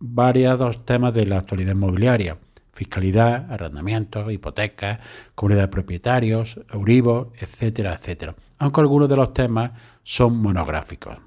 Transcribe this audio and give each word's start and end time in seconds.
variados 0.00 0.84
temas 0.84 1.12
de 1.14 1.26
la 1.26 1.38
actualidad 1.38 1.72
inmobiliaria, 1.72 2.38
fiscalidad, 2.72 3.50
arrendamientos, 3.50 4.32
hipotecas, 4.32 5.00
comunidad 5.34 5.62
de 5.62 5.68
propietarios, 5.68 6.60
Euribor, 6.72 7.32
etcétera, 7.38 7.94
etcétera, 7.94 8.34
aunque 8.58 8.80
algunos 8.80 9.08
de 9.08 9.16
los 9.16 9.32
temas 9.32 9.72
son 10.02 10.36
monográficos. 10.36 11.18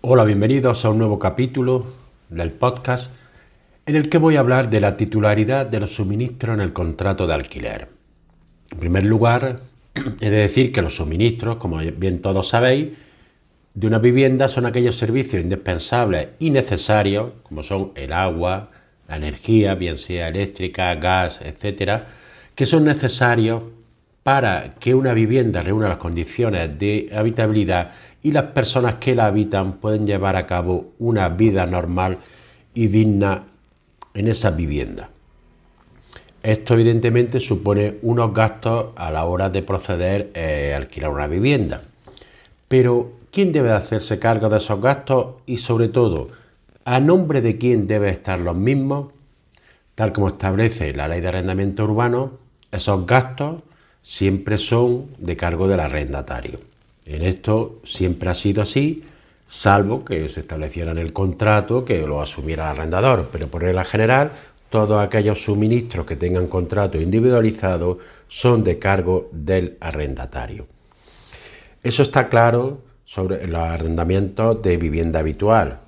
Hola, 0.00 0.24
bienvenidos 0.24 0.84
a 0.84 0.90
un 0.90 0.98
nuevo 0.98 1.18
capítulo 1.18 1.86
del 2.28 2.52
podcast 2.52 3.10
en 3.84 3.96
el 3.96 4.08
que 4.08 4.18
voy 4.18 4.36
a 4.36 4.40
hablar 4.40 4.70
de 4.70 4.80
la 4.80 4.96
titularidad 4.96 5.66
de 5.66 5.80
los 5.80 5.96
suministros 5.96 6.54
en 6.54 6.60
el 6.60 6.72
contrato 6.72 7.26
de 7.26 7.34
alquiler. 7.34 7.88
En 8.70 8.78
primer 8.78 9.06
lugar, 9.06 9.60
he 10.20 10.30
de 10.30 10.36
decir 10.36 10.72
que 10.72 10.82
los 10.82 10.96
suministros, 10.96 11.56
como 11.56 11.78
bien 11.78 12.20
todos 12.20 12.48
sabéis, 12.48 12.88
de 13.74 13.86
una 13.86 13.98
vivienda 13.98 14.48
son 14.48 14.66
aquellos 14.66 14.96
servicios 14.96 15.42
indispensables 15.42 16.28
y 16.38 16.50
necesarios, 16.50 17.32
como 17.42 17.62
son 17.62 17.92
el 17.94 18.12
agua, 18.12 18.70
la 19.06 19.16
energía, 19.16 19.74
bien 19.74 19.98
sea 19.98 20.28
eléctrica, 20.28 20.94
gas, 20.96 21.40
etcétera, 21.42 22.06
que 22.54 22.66
son 22.66 22.84
necesarios 22.84 23.62
para 24.22 24.70
que 24.70 24.94
una 24.94 25.14
vivienda 25.14 25.62
reúna 25.62 25.88
las 25.88 25.98
condiciones 25.98 26.78
de 26.78 27.10
habitabilidad 27.14 27.92
y 28.22 28.32
las 28.32 28.44
personas 28.46 28.96
que 28.96 29.14
la 29.14 29.26
habitan 29.26 29.74
pueden 29.74 30.06
llevar 30.06 30.36
a 30.36 30.46
cabo 30.46 30.92
una 30.98 31.28
vida 31.28 31.64
normal 31.64 32.18
y 32.74 32.88
digna 32.88 33.44
en 34.12 34.28
esa 34.28 34.50
vivienda. 34.50 35.08
Esto 36.42 36.74
evidentemente 36.74 37.40
supone 37.40 37.96
unos 38.02 38.32
gastos 38.32 38.86
a 38.96 39.10
la 39.10 39.24
hora 39.24 39.50
de 39.50 39.62
proceder 39.62 40.30
eh, 40.34 40.72
a 40.72 40.76
alquilar 40.76 41.10
una 41.10 41.26
vivienda. 41.26 41.82
Pero, 42.68 43.12
¿quién 43.32 43.52
debe 43.52 43.72
hacerse 43.72 44.18
cargo 44.18 44.48
de 44.48 44.58
esos 44.58 44.80
gastos 44.80 45.36
y 45.46 45.56
sobre 45.56 45.88
todo, 45.88 46.28
a 46.84 47.00
nombre 47.00 47.40
de 47.40 47.58
quién 47.58 47.86
deben 47.86 48.10
estar 48.10 48.38
los 48.38 48.56
mismos? 48.56 49.08
Tal 49.94 50.12
como 50.12 50.28
establece 50.28 50.92
la 50.94 51.08
ley 51.08 51.20
de 51.20 51.28
arrendamiento 51.28 51.84
urbano, 51.84 52.32
esos 52.70 53.04
gastos 53.04 53.62
siempre 54.02 54.58
son 54.58 55.06
de 55.18 55.36
cargo 55.36 55.66
del 55.66 55.80
arrendatario. 55.80 56.60
En 57.04 57.22
esto 57.22 57.80
siempre 57.84 58.30
ha 58.30 58.34
sido 58.34 58.62
así, 58.62 59.02
salvo 59.48 60.04
que 60.04 60.28
se 60.28 60.40
estableciera 60.40 60.92
en 60.92 60.98
el 60.98 61.12
contrato 61.12 61.84
que 61.84 62.06
lo 62.06 62.20
asumiera 62.20 62.64
el 62.64 62.76
arrendador, 62.76 63.28
pero 63.32 63.48
por 63.48 63.62
regla 63.62 63.84
general 63.84 64.30
todos 64.70 65.02
aquellos 65.02 65.42
suministros 65.42 66.06
que 66.06 66.16
tengan 66.16 66.46
contrato 66.46 67.00
individualizado 67.00 67.98
son 68.28 68.64
de 68.64 68.78
cargo 68.78 69.28
del 69.32 69.76
arrendatario. 69.80 70.66
Eso 71.82 72.02
está 72.02 72.28
claro 72.28 72.82
sobre 73.04 73.46
los 73.46 73.60
arrendamientos 73.60 74.60
de 74.62 74.76
vivienda 74.76 75.20
habitual. 75.20 75.78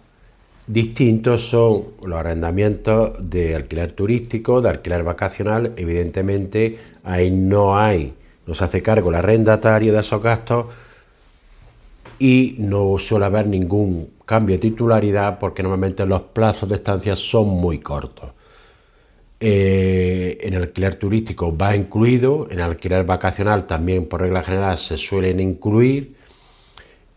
Distintos 0.67 1.49
son 1.51 1.87
los 2.03 2.19
arrendamientos 2.19 3.13
de 3.19 3.57
alquiler 3.57 3.93
turístico, 3.93 4.63
de 4.63 4.71
alquiler 4.71 5.03
vacacional. 5.03 5.73
Evidentemente, 5.77 6.79
ahí 7.03 7.31
no 7.31 7.77
hay, 7.77 8.15
no 8.47 8.55
se 8.55 8.65
hace 8.65 8.83
cargo 8.83 9.11
el 9.11 9.17
arrendatario 9.17 9.93
de 9.93 10.01
esos 10.01 10.23
gastos 10.23 10.67
y 12.19 12.55
no 12.59 12.99
suele 12.99 13.25
haber 13.25 13.49
ningún 13.49 14.11
cambio 14.25 14.57
de 14.57 14.61
titularidad 14.61 15.39
porque 15.39 15.63
normalmente 15.63 16.07
los 16.07 16.21
plazos 16.21 16.69
de 16.69 16.77
estancia 16.77 17.17
son 17.17 17.49
muy 17.49 17.79
cortos. 17.79 18.31
Eh, 19.43 20.37
en 20.43 20.55
alquiler 20.55 20.97
turístico 20.97 21.57
va 21.57 21.75
incluido, 21.75 22.47
en 22.51 22.61
alquiler 22.61 23.05
vacacional 23.05 23.67
también 23.67 24.05
por 24.05 24.21
regla 24.21 24.43
general 24.43 24.77
se 24.77 24.99
suelen 24.99 25.41
incluir 25.41 26.15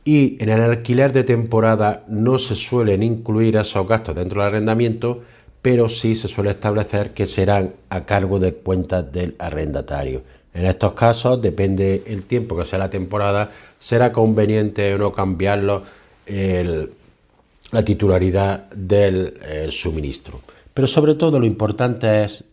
y 0.06 0.42
en 0.42 0.48
el 0.48 0.62
alquiler 0.62 1.12
de 1.12 1.26
temporada 1.26 2.06
no 2.08 2.38
se 2.38 2.56
suelen 2.56 3.04
incluir 3.04 3.58
esos 3.58 3.86
gastos 3.86 4.16
dentro 4.16 4.42
del 4.42 4.52
arrendamiento, 4.52 5.22
pero 5.62 5.90
sí 5.90 6.16
se 6.16 6.30
suele 6.30 6.52
establecer 6.52 7.14
que 7.14 7.28
serán 7.28 7.74
a 7.90 8.06
cargo 8.06 8.40
de 8.40 8.54
cuentas 8.54 9.12
del 9.12 9.36
arrendatario. 9.38 10.24
En 10.54 10.66
estos 10.66 10.94
casos, 10.94 11.42
depende 11.42 12.04
el 12.06 12.24
tiempo 12.24 12.56
que 12.56 12.64
sea 12.64 12.80
la 12.80 12.90
temporada, 12.90 13.52
será 13.80 14.14
conveniente 14.14 14.94
o 14.94 14.98
no 14.98 15.12
cambiarlo 15.12 15.84
la 16.26 17.84
titularidad 17.84 18.70
del 18.72 19.40
eh, 19.44 19.68
suministro. 19.72 20.40
Pero 20.74 20.88
sobre 20.88 21.16
todo 21.16 21.40
lo 21.40 21.46
importante 21.46 22.24
es 22.24 22.46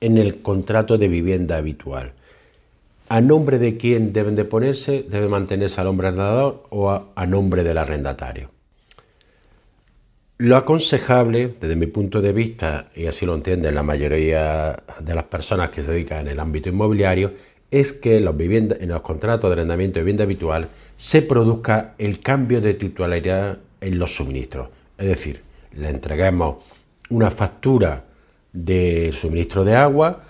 en 0.00 0.18
el 0.18 0.42
contrato 0.42 0.98
de 0.98 1.08
vivienda 1.08 1.56
habitual. 1.56 2.12
¿A 3.08 3.20
nombre 3.20 3.58
de 3.58 3.76
quién 3.76 4.12
deben 4.12 4.36
de 4.36 4.44
ponerse? 4.44 5.04
¿Debe 5.08 5.28
mantenerse 5.28 5.80
al 5.80 5.88
hombre 5.88 6.08
arrendador 6.08 6.64
o 6.70 6.90
a, 6.90 7.26
nombre 7.26 7.64
del 7.64 7.78
arrendatario? 7.78 8.50
Lo 10.38 10.56
aconsejable, 10.56 11.54
desde 11.60 11.76
mi 11.76 11.86
punto 11.86 12.22
de 12.22 12.32
vista, 12.32 12.88
y 12.94 13.06
así 13.06 13.26
lo 13.26 13.34
entienden 13.34 13.74
la 13.74 13.82
mayoría 13.82 14.82
de 15.00 15.14
las 15.14 15.24
personas 15.24 15.70
que 15.70 15.82
se 15.82 15.90
dedican 15.90 16.20
en 16.20 16.28
el 16.28 16.40
ámbito 16.40 16.68
inmobiliario, 16.68 17.32
es 17.70 17.92
que 17.92 18.18
en 18.18 18.24
los, 18.24 19.00
contratos 19.02 19.50
de 19.50 19.54
arrendamiento 19.54 19.98
de 19.98 20.04
vivienda 20.04 20.24
habitual 20.24 20.68
se 20.96 21.22
produzca 21.22 21.94
el 21.98 22.20
cambio 22.20 22.60
de 22.60 22.74
titularidad 22.74 23.58
en 23.80 23.98
los 23.98 24.14
suministros. 24.14 24.68
Es 24.98 25.06
decir, 25.06 25.42
le 25.74 25.88
entreguemos 25.88 26.56
una 27.10 27.30
factura 27.30 28.04
de 28.52 29.12
suministro 29.12 29.64
de 29.64 29.76
agua, 29.76 30.22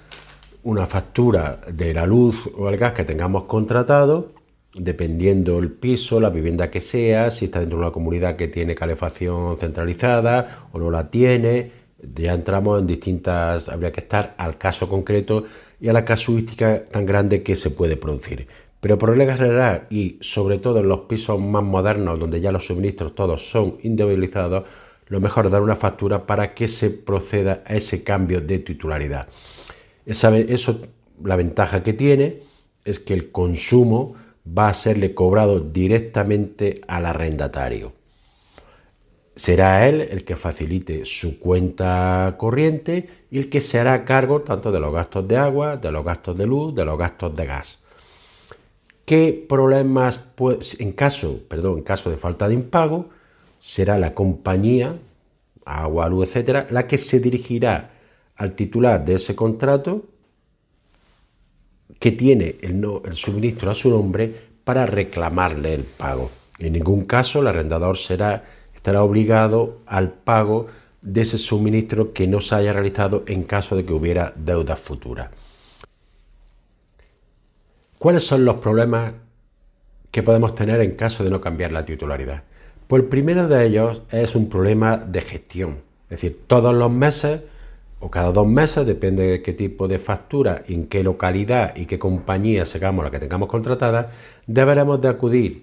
una 0.62 0.86
factura 0.86 1.60
de 1.72 1.94
la 1.94 2.06
luz 2.06 2.50
o 2.56 2.68
el 2.68 2.76
gas 2.76 2.92
que 2.92 3.04
tengamos 3.04 3.44
contratado, 3.44 4.32
dependiendo 4.74 5.58
el 5.58 5.70
piso, 5.70 6.20
la 6.20 6.30
vivienda 6.30 6.70
que 6.70 6.80
sea, 6.80 7.30
si 7.30 7.46
está 7.46 7.60
dentro 7.60 7.78
de 7.78 7.84
una 7.84 7.92
comunidad 7.92 8.36
que 8.36 8.48
tiene 8.48 8.74
calefacción 8.74 9.56
centralizada 9.58 10.68
o 10.72 10.78
no 10.78 10.91
la 10.91 11.10
tiene, 11.10 11.70
ya 12.14 12.34
entramos 12.34 12.80
en 12.80 12.86
distintas, 12.86 13.68
habría 13.68 13.92
que 13.92 14.00
estar 14.00 14.34
al 14.38 14.58
caso 14.58 14.88
concreto 14.88 15.44
y 15.80 15.88
a 15.88 15.92
la 15.92 16.04
casuística 16.04 16.84
tan 16.84 17.04
grande 17.04 17.42
que 17.42 17.56
se 17.56 17.70
puede 17.70 17.97
producir. 17.97 18.47
Pero 18.80 18.97
por 18.97 19.10
regla 19.10 19.36
general 19.36 19.86
y 19.91 20.16
sobre 20.20 20.58
todo 20.58 20.80
en 20.80 20.88
los 20.88 21.00
pisos 21.00 21.38
más 21.38 21.62
modernos 21.62 22.18
donde 22.18 22.41
ya 22.41 22.52
los 22.52 22.66
suministros 22.66 23.14
todos 23.14 23.50
son 23.50 23.76
individualizados, 23.82 24.64
lo 25.10 25.21
mejor 25.21 25.47
es 25.47 25.53
dar 25.53 25.60
una 25.60 25.76
factura 25.76 26.25
para 26.25 26.54
que 26.54 26.69
se 26.69 26.88
proceda 26.88 27.65
a 27.66 27.75
ese 27.75 28.03
cambio 28.04 28.41
de 28.41 28.60
titularidad. 28.60 29.28
eso, 30.06 30.81
la 31.22 31.37
ventaja 31.37 31.82
que 31.82 31.93
tiene 31.93 32.43
es 32.84 33.00
que 33.00 33.12
el 33.12 33.32
consumo 33.32 34.15
va 34.47 34.69
a 34.69 34.75
serle 34.75 35.12
cobrado 35.12 35.59
directamente 35.60 36.81
al 36.87 37.06
arrendatario. 37.06 37.93
Será 39.34 39.88
él 39.88 40.00
el 40.00 40.25
que 40.25 40.37
facilite 40.37 41.04
su 41.04 41.41
cuenta 41.41 42.37
corriente 42.38 43.09
y 43.32 43.38
el 43.38 43.48
que 43.48 43.60
se 43.60 43.81
hará 43.81 44.04
cargo 44.04 44.42
tanto 44.42 44.71
de 44.71 44.78
los 44.78 44.92
gastos 44.92 45.27
de 45.27 45.37
agua, 45.37 45.77
de 45.77 45.91
los 45.91 46.04
gastos 46.04 46.38
de 46.38 46.47
luz, 46.47 46.75
de 46.75 46.84
los 46.84 46.97
gastos 46.97 47.34
de 47.34 47.47
gas. 47.47 47.78
¿Qué 49.04 49.44
problemas 49.48 50.21
en 50.78 50.92
caso, 50.92 51.41
perdón, 51.48 51.78
en 51.78 51.83
caso 51.83 52.10
de 52.10 52.16
falta 52.16 52.47
de 52.47 52.54
impago? 52.54 53.09
Será 53.60 53.98
la 53.98 54.10
compañía, 54.10 54.97
agua, 55.65 56.09
luz, 56.09 56.28
etcétera, 56.28 56.66
la 56.71 56.89
que 56.89 56.98
se 56.98 57.21
dirigirá 57.21 57.91
al 58.36 58.53
titular 58.53 59.04
de 59.04 59.15
ese 59.15 59.36
contrato 59.36 60.07
que 61.98 62.10
tiene 62.10 62.57
el, 62.62 62.83
suministro 63.12 63.71
a 63.71 63.74
su 63.74 63.91
nombre 63.91 64.34
para 64.65 64.86
reclamarle 64.86 65.74
el 65.74 65.84
pago. 65.84 66.30
En 66.59 66.72
ningún 66.72 67.04
caso 67.04 67.41
el 67.41 67.48
arrendador 67.48 67.98
será, 67.98 68.45
estará 68.74 69.03
obligado 69.03 69.80
al 69.86 70.10
pago 70.10 70.66
de 71.03 71.21
ese 71.21 71.36
suministro 71.36 72.12
que 72.15 72.27
no 72.27 72.41
se 72.41 72.54
haya 72.54 72.72
realizado 72.72 73.24
en 73.27 73.42
caso 73.42 73.77
de 73.77 73.84
que 73.84 73.92
hubiera 73.92 74.33
deudas 74.36 74.80
futuras. 74.80 75.28
¿Cuáles 77.98 78.24
son 78.24 78.47
los 78.47 78.57
problemas 78.57 79.12
que 80.10 80.22
podemos 80.22 80.54
tener 80.54 80.80
en 80.80 80.92
caso 80.92 81.22
de 81.22 81.28
no 81.28 81.42
cambiar 81.42 81.72
la 81.72 81.84
titularidad? 81.84 82.45
Pues 82.91 83.04
el 83.04 83.09
primero 83.09 83.47
de 83.47 83.66
ellos 83.66 84.03
es 84.10 84.34
un 84.34 84.48
problema 84.48 84.97
de 84.97 85.21
gestión. 85.21 85.78
Es 86.10 86.21
decir, 86.21 86.41
todos 86.48 86.75
los 86.75 86.91
meses 86.91 87.41
o 88.01 88.10
cada 88.10 88.33
dos 88.33 88.48
meses, 88.48 88.84
depende 88.84 89.22
de 89.28 89.42
qué 89.42 89.53
tipo 89.53 89.87
de 89.87 90.01
factura, 90.01 90.65
en 90.66 90.89
qué 90.89 91.04
localidad 91.04 91.77
y 91.77 91.87
qué 91.87 92.01
compañía 92.01 92.66
segamos 92.66 93.04
la 93.04 93.13
que 93.13 93.21
tengamos 93.21 93.48
contratada, 93.48 94.10
deberemos 94.48 95.01
de 95.01 95.09
acudir 95.09 95.63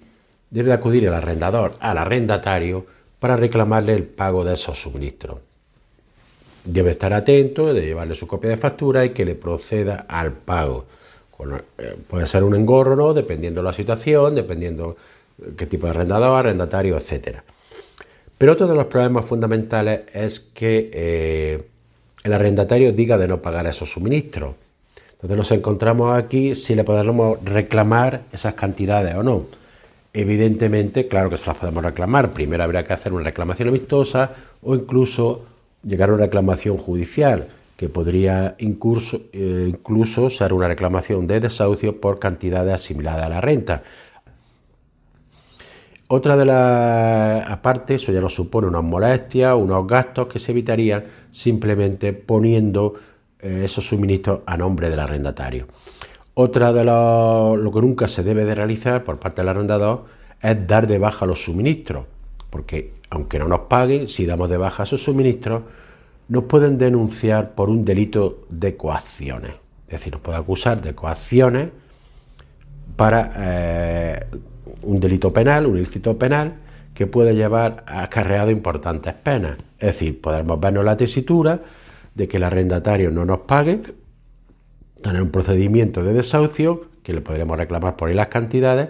debe 0.50 0.71
acudir 0.71 1.06
al 1.09 1.15
arrendador, 1.15 1.75
al 1.81 1.97
arrendatario, 1.97 2.85
para 3.19 3.35
reclamarle 3.35 3.94
el 3.94 4.03
pago 4.03 4.45
de 4.45 4.53
esos 4.53 4.81
suministros. 4.81 5.39
Debe 6.63 6.91
estar 6.91 7.12
atento, 7.13 7.73
de 7.73 7.81
llevarle 7.81 8.15
su 8.15 8.25
copia 8.25 8.51
de 8.51 8.56
factura 8.56 9.03
y 9.03 9.09
que 9.09 9.25
le 9.25 9.35
proceda 9.35 10.06
al 10.07 10.31
pago. 10.31 10.85
Eh, 11.77 11.97
puede 12.07 12.25
ser 12.25 12.45
un 12.45 12.56
engorro, 12.56 12.95
¿no? 12.95 13.13
Dependiendo 13.13 13.59
de 13.59 13.65
la 13.65 13.73
situación, 13.73 14.33
dependiendo 14.33 14.95
qué 15.57 15.65
tipo 15.65 15.87
de 15.87 15.91
arrendador, 15.91 16.39
arrendatario, 16.39 16.97
etc. 16.97 17.39
Pero 18.37 18.53
otro 18.53 18.67
de 18.67 18.75
los 18.75 18.85
problemas 18.85 19.25
fundamentales 19.25 20.01
es 20.13 20.39
que 20.39 20.89
eh, 20.93 21.67
el 22.23 22.33
arrendatario 22.33 22.91
diga 22.91 23.17
de 23.17 23.27
no 23.27 23.41
pagar 23.41 23.65
esos 23.67 23.91
suministros. 23.91 24.55
Entonces 25.13 25.37
nos 25.37 25.51
encontramos 25.51 26.15
aquí 26.15 26.53
si 26.53 26.75
le 26.75 26.83
podemos 26.83 27.43
reclamar 27.43 28.21
esas 28.31 28.53
cantidades 28.53 29.15
o 29.15 29.23
no. 29.23 29.45
Evidentemente, 30.13 31.07
claro 31.07 31.29
que 31.29 31.37
se 31.37 31.47
las 31.47 31.57
podemos 31.57 31.83
reclamar. 31.83 32.31
Primero 32.31 32.63
habría 32.63 32.83
que 32.83 32.93
hacer 32.93 33.13
una 33.13 33.23
reclamación 33.23 33.69
amistosa 33.69 34.31
o 34.61 34.75
incluso 34.75 35.45
llegar 35.83 36.09
a 36.09 36.13
una 36.13 36.25
reclamación 36.25 36.77
judicial, 36.77 37.47
que 37.75 37.89
podría 37.89 38.55
eh, 38.57 39.71
incluso 39.71 40.29
ser 40.29 40.53
una 40.53 40.67
reclamación 40.67 41.27
de 41.27 41.39
desahucio 41.39 41.99
por 41.99 42.19
cantidades 42.19 42.73
asimiladas 42.73 43.25
a 43.25 43.29
la 43.29 43.41
renta. 43.41 43.83
Otra 46.09 46.38
de 46.38 46.45
las 46.45 47.50
aparte, 47.50 47.95
eso 47.95 48.12
ya 48.13 48.21
nos 48.21 48.33
supone 48.33 48.68
unas 48.68 48.83
molestias, 48.83 49.54
unos 49.56 49.86
gastos 49.86 50.27
que 50.27 50.39
se 50.39 50.51
evitarían 50.51 51.04
simplemente 51.31 52.13
poniendo 52.13 52.94
eh, 53.39 53.63
esos 53.65 53.88
suministros 53.88 54.39
a 54.45 54.56
nombre 54.56 54.89
del 54.89 55.00
arrendatario. 55.00 55.68
Otra 56.33 56.71
de 56.71 56.83
lo 56.86 57.71
que 57.74 57.81
nunca 57.81 58.07
se 58.07 58.24
debe 58.24 58.45
de 58.45 58.56
realizar 58.56 59.04
por 59.04 59.19
parte 59.19 59.42
del 59.42 59.50
arrendador 59.50 60.06
es 60.42 60.68
dar 60.68 60.88
de 60.88 60.98
baja 60.98 61.25
los 61.25 61.44
suministros, 61.44 62.06
porque 62.50 62.94
aunque 63.09 63.39
no 63.39 63.48
nos 63.48 63.62
paguen, 63.62 64.07
si 64.07 64.25
damos 64.25 64.50
de 64.50 64.57
baja 64.57 64.83
esos 64.83 65.04
suministros, 65.04 65.63
nos 66.30 66.44
pueden 66.44 66.77
denunciar 66.77 67.51
por 67.51 67.69
un 67.69 67.83
delito 67.83 68.45
de 68.50 68.77
coacciones. 68.77 69.56
Es 69.88 70.00
decir, 70.00 70.13
nos 70.13 70.21
puede 70.21 70.38
acusar 70.38 70.81
de 70.81 70.94
coacciones 70.94 71.69
para 72.95 73.33
eh, 73.38 74.25
un 74.83 74.99
delito 74.99 75.33
penal, 75.33 75.65
un 75.65 75.77
ilícito 75.77 76.17
penal, 76.17 76.55
que 76.93 77.07
puede 77.07 77.35
llevar 77.35 77.83
acarreado 77.85 78.49
importantes 78.49 79.13
penas. 79.13 79.57
Es 79.79 79.93
decir, 79.93 80.19
podemos 80.19 80.59
vernos 80.59 80.83
la 80.83 80.97
tesitura 80.97 81.61
de 82.15 82.27
que 82.27 82.37
el 82.37 82.43
arrendatario 82.43 83.11
no 83.11 83.25
nos 83.25 83.41
pague, 83.41 83.81
tener 85.01 85.21
un 85.21 85.29
procedimiento 85.29 86.03
de 86.03 86.13
desahucio, 86.13 86.85
que 87.03 87.13
le 87.13 87.21
podremos 87.21 87.57
reclamar 87.57 87.95
por 87.95 88.09
ahí 88.09 88.15
las 88.15 88.27
cantidades, 88.27 88.89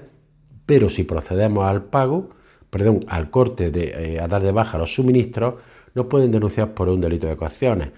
pero 0.65 0.89
si 0.89 1.03
procedemos 1.03 1.65
al 1.65 1.83
pago, 1.83 2.29
perdón, 2.69 3.05
al 3.09 3.29
corte 3.29 3.71
de, 3.71 4.15
eh, 4.15 4.19
a 4.19 4.27
dar 4.27 4.41
de 4.41 4.51
baja 4.51 4.77
los 4.77 4.93
suministros, 4.93 5.55
nos 5.93 6.05
pueden 6.05 6.31
denunciar 6.31 6.73
por 6.73 6.89
un 6.89 7.01
delito 7.01 7.27
de 7.27 7.35
coacciones. 7.35 7.89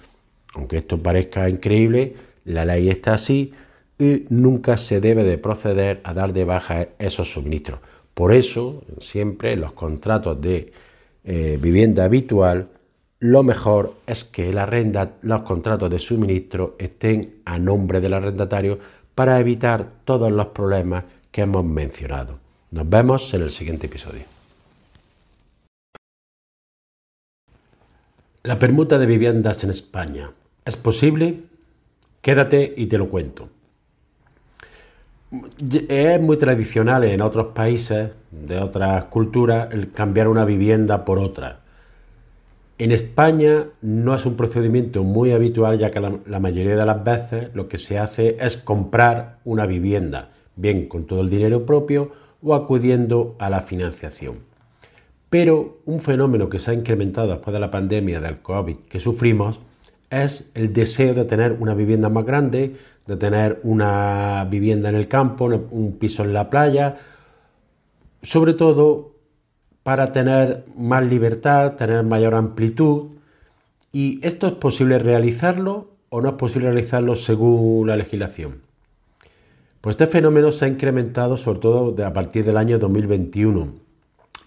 Aunque 0.56 0.78
esto 0.78 0.98
parezca 0.98 1.50
increíble, 1.50 2.16
la 2.46 2.66
ley 2.66 2.90
está 2.90 3.14
así, 3.14 3.54
y 4.00 4.26
nunca 4.30 4.78
se 4.78 5.02
debe 5.02 5.26
de 5.26 5.38
proceder 5.38 6.00
a 6.06 6.14
dar 6.14 6.32
de 6.32 6.46
baja 6.46 6.88
esos 6.98 7.34
suministros. 7.34 7.82
Por 8.14 8.34
eso, 8.34 8.84
siempre 9.02 9.52
en 9.52 9.62
los 9.62 9.74
contratos 9.74 10.42
de 10.42 10.72
eh, 11.26 11.60
vivienda 11.62 12.06
habitual, 12.06 12.70
lo 13.20 13.44
mejor 13.44 13.96
es 14.08 14.24
que 14.24 14.54
los 15.22 15.42
contratos 15.42 15.92
de 15.92 16.00
suministro 16.00 16.76
estén 16.80 17.42
a 17.44 17.60
nombre 17.60 18.00
del 18.00 18.14
arrendatario 18.14 18.80
para 19.14 19.38
evitar 19.40 19.86
todos 20.06 20.32
los 20.32 20.48
problemas 20.48 21.04
que 21.30 21.42
hemos 21.42 21.66
mencionado. 21.66 22.40
Nos 22.72 22.90
vemos 22.90 23.34
en 23.34 23.42
el 23.42 23.52
siguiente 23.52 23.88
episodio. 23.88 24.24
La 28.44 28.58
permuta 28.58 28.98
de 28.98 29.06
viviendas 29.06 29.66
en 29.66 29.72
España. 29.72 30.32
¿Es 30.64 30.78
posible? 30.78 31.42
Quédate 32.22 32.74
y 32.78 32.86
te 32.86 32.98
lo 32.98 33.10
cuento. 33.10 33.50
Es 35.88 36.20
muy 36.20 36.38
tradicional 36.38 37.04
en 37.04 37.22
otros 37.22 37.48
países, 37.54 38.10
de 38.32 38.58
otras 38.58 39.06
culturas, 39.06 39.70
el 39.72 39.92
cambiar 39.92 40.28
una 40.28 40.44
vivienda 40.44 41.06
por 41.06 41.20
otra. 41.20 41.60
En 42.80 42.92
España 42.92 43.68
no 43.82 44.16
es 44.16 44.26
un 44.26 44.36
procedimiento 44.36 45.04
muy 45.04 45.32
habitual, 45.32 45.78
ya 45.78 45.92
que 45.92 46.00
la, 46.00 46.40
mayoría 46.40 46.76
de 46.76 46.86
las 46.86 47.04
veces 47.04 47.50
lo 47.54 47.68
que 47.68 47.78
se 47.78 48.00
hace 48.00 48.38
es 48.40 48.58
comprar 48.58 49.40
una 49.44 49.66
vivienda, 49.66 50.32
bien 50.56 50.88
con 50.88 51.06
todo 51.06 51.22
el 51.22 51.30
dinero 51.30 51.66
propio 51.66 52.12
o 52.42 52.56
acudiendo 52.56 53.36
a 53.38 53.50
la 53.50 53.62
financiación. 53.62 54.40
Pero 55.30 55.80
un 55.86 56.00
fenómeno 56.00 56.50
que 56.50 56.58
se 56.58 56.72
ha 56.72 56.74
incrementado 56.74 57.28
después 57.28 57.54
de 57.54 57.60
la 57.60 57.70
pandemia 57.70 58.20
del 58.20 58.40
COVID 58.40 58.78
que 58.78 59.00
sufrimos 59.00 59.60
es 60.10 60.50
el 60.54 60.74
deseo 60.74 61.14
de 61.14 61.26
tener 61.26 61.58
una 61.60 61.74
vivienda 61.74 62.10
más 62.10 62.26
grande, 62.26 62.76
de 63.06 63.18
tener 63.18 63.60
una 63.64 64.46
vivienda 64.50 64.90
en 64.90 64.96
el 64.96 65.08
campo, 65.08 65.46
un 65.46 65.98
piso 66.00 66.24
en 66.24 66.34
la 66.34 66.50
playa, 66.50 66.98
sobre 68.22 68.54
todo 68.54 69.14
para 69.84 70.12
tener 70.12 70.66
más 70.76 71.04
libertad, 71.04 71.76
tener 71.76 72.04
mayor 72.04 72.36
amplitud. 72.36 73.08
¿Y 73.92 74.20
esto 74.26 74.48
es 74.48 74.54
posible 74.54 75.00
realizarlo 75.00 75.88
o 76.10 76.22
no 76.22 76.30
es 76.30 76.36
posible 76.36 76.68
realizarlo 76.72 77.16
según 77.16 77.88
la 77.88 77.96
legislación? 77.96 78.62
Pues 79.82 79.94
este 79.94 80.08
fenómeno 80.08 80.52
se 80.52 80.66
ha 80.66 80.68
incrementado 80.68 81.38
sobre 81.38 81.60
todo 81.60 82.06
a 82.06 82.14
partir 82.14 82.44
del 82.44 82.58
año 82.58 82.78
2021, 82.80 83.74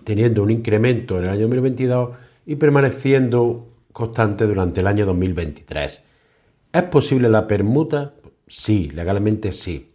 teniendo 0.04 0.42
un 0.42 0.50
incremento 0.50 1.18
en 1.18 1.24
el 1.24 1.30
año 1.30 1.42
2022 1.42 2.10
y 2.46 2.56
permaneciendo 2.56 3.71
constante 3.92 4.46
durante 4.46 4.80
el 4.80 4.86
año 4.86 5.06
2023. 5.06 6.02
¿Es 6.72 6.82
posible 6.84 7.28
la 7.28 7.46
permuta? 7.46 8.14
Sí, 8.46 8.90
legalmente 8.90 9.52
sí. 9.52 9.92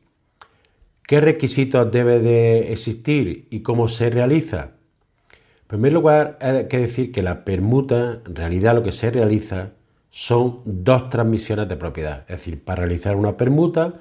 ¿Qué 1.04 1.22
requisitos 1.22 1.92
debe 1.92 2.20
de 2.20 2.72
existir 2.72 3.48
y 3.50 3.62
cómo 3.62 3.88
se 3.88 4.10
realiza? 4.10 4.72
En 5.32 5.68
primer 5.68 5.94
lugar, 5.94 6.38
hay 6.42 6.68
que 6.68 6.80
decir 6.80 7.12
que 7.12 7.24
la 7.24 7.44
permuta, 7.44 8.22
en 8.26 8.36
realidad 8.36 8.76
lo 8.76 8.84
que 8.84 8.92
se 8.92 9.12
realiza 9.12 9.72
son 10.10 10.62
dos 10.66 11.10
transmisiones 11.10 11.68
de 11.68 11.76
propiedad. 11.76 12.22
Es 12.22 12.40
decir, 12.40 12.64
para 12.64 12.84
realizar 12.84 13.16
una 13.16 13.38
permuta 13.38 13.96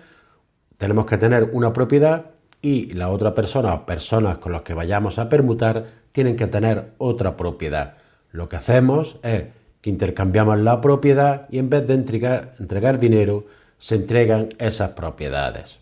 tenemos 0.79 1.07
que 1.07 1.17
tener 1.17 1.51
una 1.53 1.73
propiedad 1.73 2.33
y 2.61 2.93
la 2.93 3.09
otra 3.09 3.35
persona 3.35 3.75
o 3.75 3.87
personas 3.87 4.39
con 4.39 4.53
las 4.53 4.63
que 4.63 4.75
vayamos 4.75 5.19
a 5.19 5.29
permutar 5.29 5.87
tienen 6.13 6.37
que 6.37 6.47
tener 6.47 6.93
otra 6.99 7.37
propiedad. 7.37 7.97
Lo 8.33 8.49
que 8.49 8.57
hacemos 8.57 9.19
es 9.23 9.45
intercambiamos 9.87 10.59
la 10.59 10.81
propiedad 10.81 11.47
y 11.51 11.59
en 11.59 11.71
vez 11.71 11.87
de 11.87 11.95
entregar, 11.95 12.99
dinero, 12.99 13.45
se 13.79 13.97
entregan 13.97 14.49
esas 14.59 14.91
propiedades. 14.91 15.79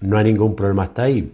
No 0.00 0.18
hay 0.18 0.24
ningún 0.24 0.54
problema 0.54 0.84
hasta 0.84 1.04
ahí. 1.04 1.32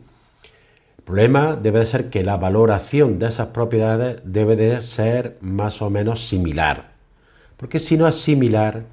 El 0.99 1.05
problema 1.05 1.57
debe 1.61 1.81
de 1.81 1.87
ser 1.87 2.11
que 2.11 2.23
la 2.23 2.37
valoración 2.37 3.19
de 3.19 3.27
esas 3.27 3.49
propiedades 3.49 4.21
debe 4.25 4.57
de 4.57 4.81
ser 4.83 5.37
más 5.41 5.83
o 5.83 5.91
menos 5.91 6.27
similar. 6.27 6.93
Porque 7.57 7.81
si 7.81 7.97
no 7.97 8.07
es 8.07 8.17
similar, 8.17 8.85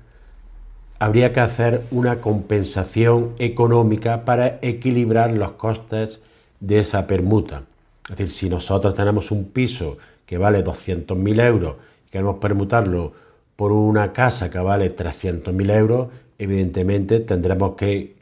habría 0.98 1.32
que 1.32 1.40
hacer 1.40 1.84
una 1.92 2.20
compensación 2.22 3.34
económica 3.38 4.26
para 4.26 4.60
equilibrar 4.62 5.32
los 5.32 5.52
costes 5.52 6.20
de 6.60 6.80
esa 6.80 7.08
permuta. 7.08 7.64
Es 8.04 8.18
decir, 8.18 8.32
si 8.32 8.50
nosotros 8.50 8.96
tenemos 8.96 9.32
un 9.32 9.46
piso 9.46 9.98
que 10.26 10.38
vale 10.38 10.64
200.000 10.64 11.46
euros 11.46 11.76
queremos 12.12 12.38
permutarlo 12.38 13.14
por 13.56 13.72
una 13.72 14.14
casa 14.14 14.50
que 14.50 14.60
vale 14.60 14.96
300.000 14.96 15.76
euros, 15.76 16.08
evidentemente 16.38 17.20
tendremos 17.20 17.76
que 17.76 18.16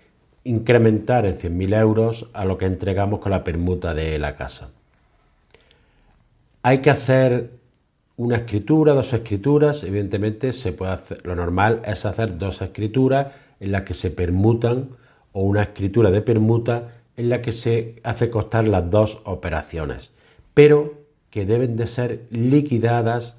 incrementar 0.44 1.26
en 1.26 1.36
100.000 1.36 1.80
euros 1.80 2.30
a 2.34 2.46
lo 2.46 2.58
que 2.58 2.66
entregamos 2.66 3.20
con 3.20 3.32
la 3.32 3.44
permuta 3.44 3.94
de 3.94 4.18
la 4.18 4.36
casa. 4.36 4.70
Hay 6.64 6.80
que 6.80 6.90
hacer 6.90 7.52
una 8.18 8.38
escritura, 8.38 8.94
dos 8.94 9.14
escrituras, 9.14 9.84
evidentemente 9.84 10.54
se 10.54 10.74
puede 10.74 10.94
hacer, 10.94 11.26
lo 11.26 11.36
normal 11.36 11.82
es 11.86 12.04
hacer 12.06 12.38
dos 12.38 12.62
escrituras 12.62 13.28
en 13.60 13.72
las 13.72 13.84
que 13.84 13.94
se 13.94 14.10
permutan 14.10 14.90
o 15.34 15.44
una 15.44 15.62
escritura 15.62 16.10
de 16.10 16.22
permuta 16.22 16.88
en 17.16 17.30
la 17.30 17.42
que 17.42 17.52
se 17.52 18.00
hace 18.04 18.30
costar 18.30 18.68
las 18.68 18.90
dos 18.90 19.22
operaciones, 19.24 20.12
pero 20.54 20.96
que 21.30 21.46
deben 21.46 21.76
de 21.76 21.88
ser 21.88 22.26
liquidadas 22.32 23.37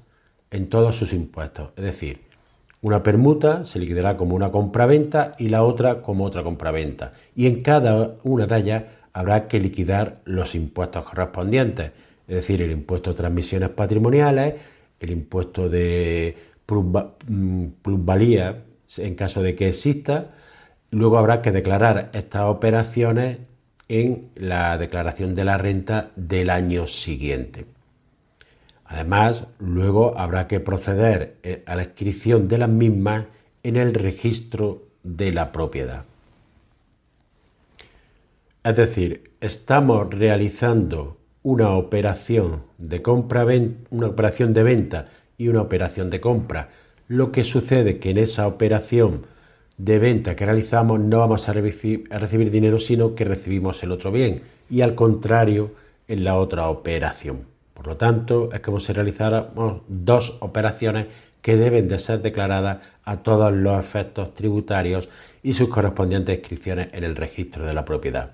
en 0.51 0.69
todos 0.69 0.95
sus 0.95 1.13
impuestos. 1.13 1.69
Es 1.77 1.83
decir, 1.83 2.21
una 2.81 3.03
permuta 3.03 3.65
se 3.65 3.79
liquidará 3.79 4.15
como 4.15 4.35
una 4.35 4.51
compraventa 4.51 5.33
y 5.37 5.49
la 5.49 5.63
otra 5.63 6.01
como 6.01 6.23
otra 6.23 6.43
compraventa. 6.43 7.13
Y 7.35 7.47
en 7.47 7.61
cada 7.61 8.15
una 8.23 8.45
de 8.45 8.57
ellas 8.57 8.83
habrá 9.11 9.47
que 9.47 9.59
liquidar 9.59 10.21
los 10.25 10.55
impuestos 10.55 11.03
correspondientes, 11.03 11.91
es 12.27 12.35
decir, 12.35 12.61
el 12.61 12.71
impuesto 12.71 13.09
de 13.09 13.17
transmisiones 13.17 13.69
patrimoniales, 13.69 14.55
el 14.99 15.11
impuesto 15.11 15.67
de 15.67 16.37
mm, 16.67 17.65
plusvalía 17.81 18.63
en 18.97 19.15
caso 19.15 19.41
de 19.41 19.55
que 19.55 19.69
exista. 19.69 20.31
Luego 20.91 21.17
habrá 21.17 21.41
que 21.41 21.51
declarar 21.51 22.09
estas 22.13 22.43
operaciones 22.43 23.39
en 23.89 24.29
la 24.35 24.77
declaración 24.77 25.35
de 25.35 25.43
la 25.43 25.57
renta 25.57 26.11
del 26.15 26.49
año 26.49 26.87
siguiente. 26.87 27.65
Además, 28.89 29.45
luego 29.59 30.17
habrá 30.17 30.47
que 30.47 30.59
proceder 30.59 31.37
eh, 31.43 31.61
a 31.67 31.75
la 31.75 31.83
inscripción 31.83 32.47
de 32.47 32.57
las 32.57 32.69
mismas 32.69 33.25
en 33.61 33.75
el 33.75 33.93
registro 33.93 34.81
de 35.03 35.31
la 35.31 35.51
propiedad. 35.51 36.05
Es 38.63 38.75
decir, 38.75 39.31
estamos 39.41 40.09
realizando 40.09 41.17
una 41.43 41.69
operación 41.69 42.63
de 42.79 43.03
compra, 43.03 43.45
una 43.91 44.07
operación 44.07 44.53
de 44.55 44.63
venta 44.63 45.05
y 45.37 45.49
una 45.49 45.61
operación 45.61 46.09
de 46.09 46.19
compra. 46.19 46.69
Lo 47.07 47.31
que 47.31 47.43
sucede 47.43 47.99
que 47.99 48.09
en 48.09 48.17
esa 48.17 48.47
operación 48.47 49.27
de 49.77 49.99
venta 49.99 50.35
que 50.35 50.47
realizamos 50.47 50.99
no 50.99 51.19
vamos 51.19 51.47
a 51.47 51.53
recibir, 51.53 52.51
dinero, 52.51 52.79
sino 52.79 53.13
que 53.13 53.23
recibimos 53.23 53.83
el 53.83 53.91
otro 53.91 54.11
bien. 54.11 54.41
Y 54.67 54.81
al 54.81 54.95
contrario 54.95 55.73
en 56.07 56.23
la 56.23 56.37
otra 56.37 56.69
operación. 56.69 57.48
Por 57.79 57.87
lo 57.87 57.95
tanto, 57.95 58.49
es 58.51 58.59
como 58.59 58.81
si 58.81 58.91
realizáramos 58.91 59.83
dos 59.87 60.35
operaciones 60.41 61.07
que 61.41 61.55
deben 61.55 61.87
de 61.87 61.97
ser 61.97 62.21
declaradas 62.21 62.85
a 63.05 63.23
todos 63.23 63.53
los 63.53 63.79
efectos 63.79 64.35
tributarios 64.35 65.07
y 65.43 65.53
sus 65.53 65.69
correspondientes 65.69 66.39
inscripciones 66.39 66.89
en 66.91 67.05
el 67.05 67.15
registro 67.15 67.65
de 67.65 67.73
la 67.73 67.85
propiedad. 67.85 68.31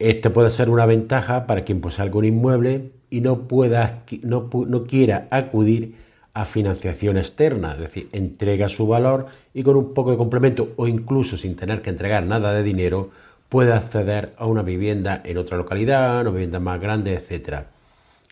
Este 0.00 0.28
puede 0.28 0.50
ser 0.50 0.70
una 0.70 0.86
ventaja 0.86 1.46
para 1.46 1.62
quien 1.62 1.80
posee 1.80 2.02
algún 2.02 2.24
inmueble 2.24 2.90
y 3.10 3.20
no, 3.20 3.42
pueda, 3.42 4.02
no, 4.22 4.50
no 4.52 4.82
quiera 4.82 5.28
acudir 5.30 5.94
a 6.34 6.46
financiación 6.46 7.16
externa, 7.16 7.74
es 7.74 7.78
decir, 7.78 8.08
entrega 8.10 8.68
su 8.68 8.88
valor 8.88 9.26
y 9.54 9.62
con 9.62 9.76
un 9.76 9.94
poco 9.94 10.10
de 10.10 10.16
complemento 10.16 10.72
o 10.74 10.88
incluso 10.88 11.36
sin 11.36 11.54
tener 11.54 11.80
que 11.80 11.90
entregar 11.90 12.24
nada 12.24 12.52
de 12.54 12.64
dinero 12.64 13.10
puede 13.48 13.72
acceder 13.72 14.34
a 14.36 14.46
una 14.46 14.62
vivienda 14.62 15.22
en 15.24 15.38
otra 15.38 15.56
localidad, 15.56 16.22
una 16.22 16.30
vivienda 16.30 16.58
más 16.58 16.80
grande, 16.80 17.14
etc. 17.14 17.66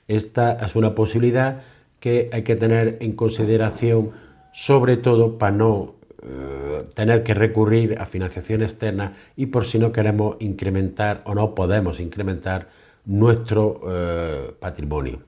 Esta 0.08 0.54
es 0.64 0.74
una 0.74 0.94
posibilidad 0.94 1.60
que 2.00 2.30
hay 2.32 2.42
que 2.42 2.56
tener 2.56 2.96
en 3.00 3.12
consideración 3.12 4.10
sobre 4.52 4.96
todo 4.96 5.38
para 5.38 5.52
no 5.52 5.94
eh, 6.22 6.84
tener 6.94 7.22
que 7.22 7.34
recurrir 7.34 7.96
a 8.00 8.06
financiación 8.06 8.62
externa 8.62 9.12
y 9.36 9.46
por 9.46 9.64
si 9.64 9.78
no 9.78 9.92
queremos 9.92 10.36
incrementar 10.40 11.22
o 11.26 11.34
no 11.34 11.54
podemos 11.54 12.00
incrementar 12.00 12.68
nuestro 13.04 13.80
eh, 13.86 14.52
patrimonio. 14.58 15.20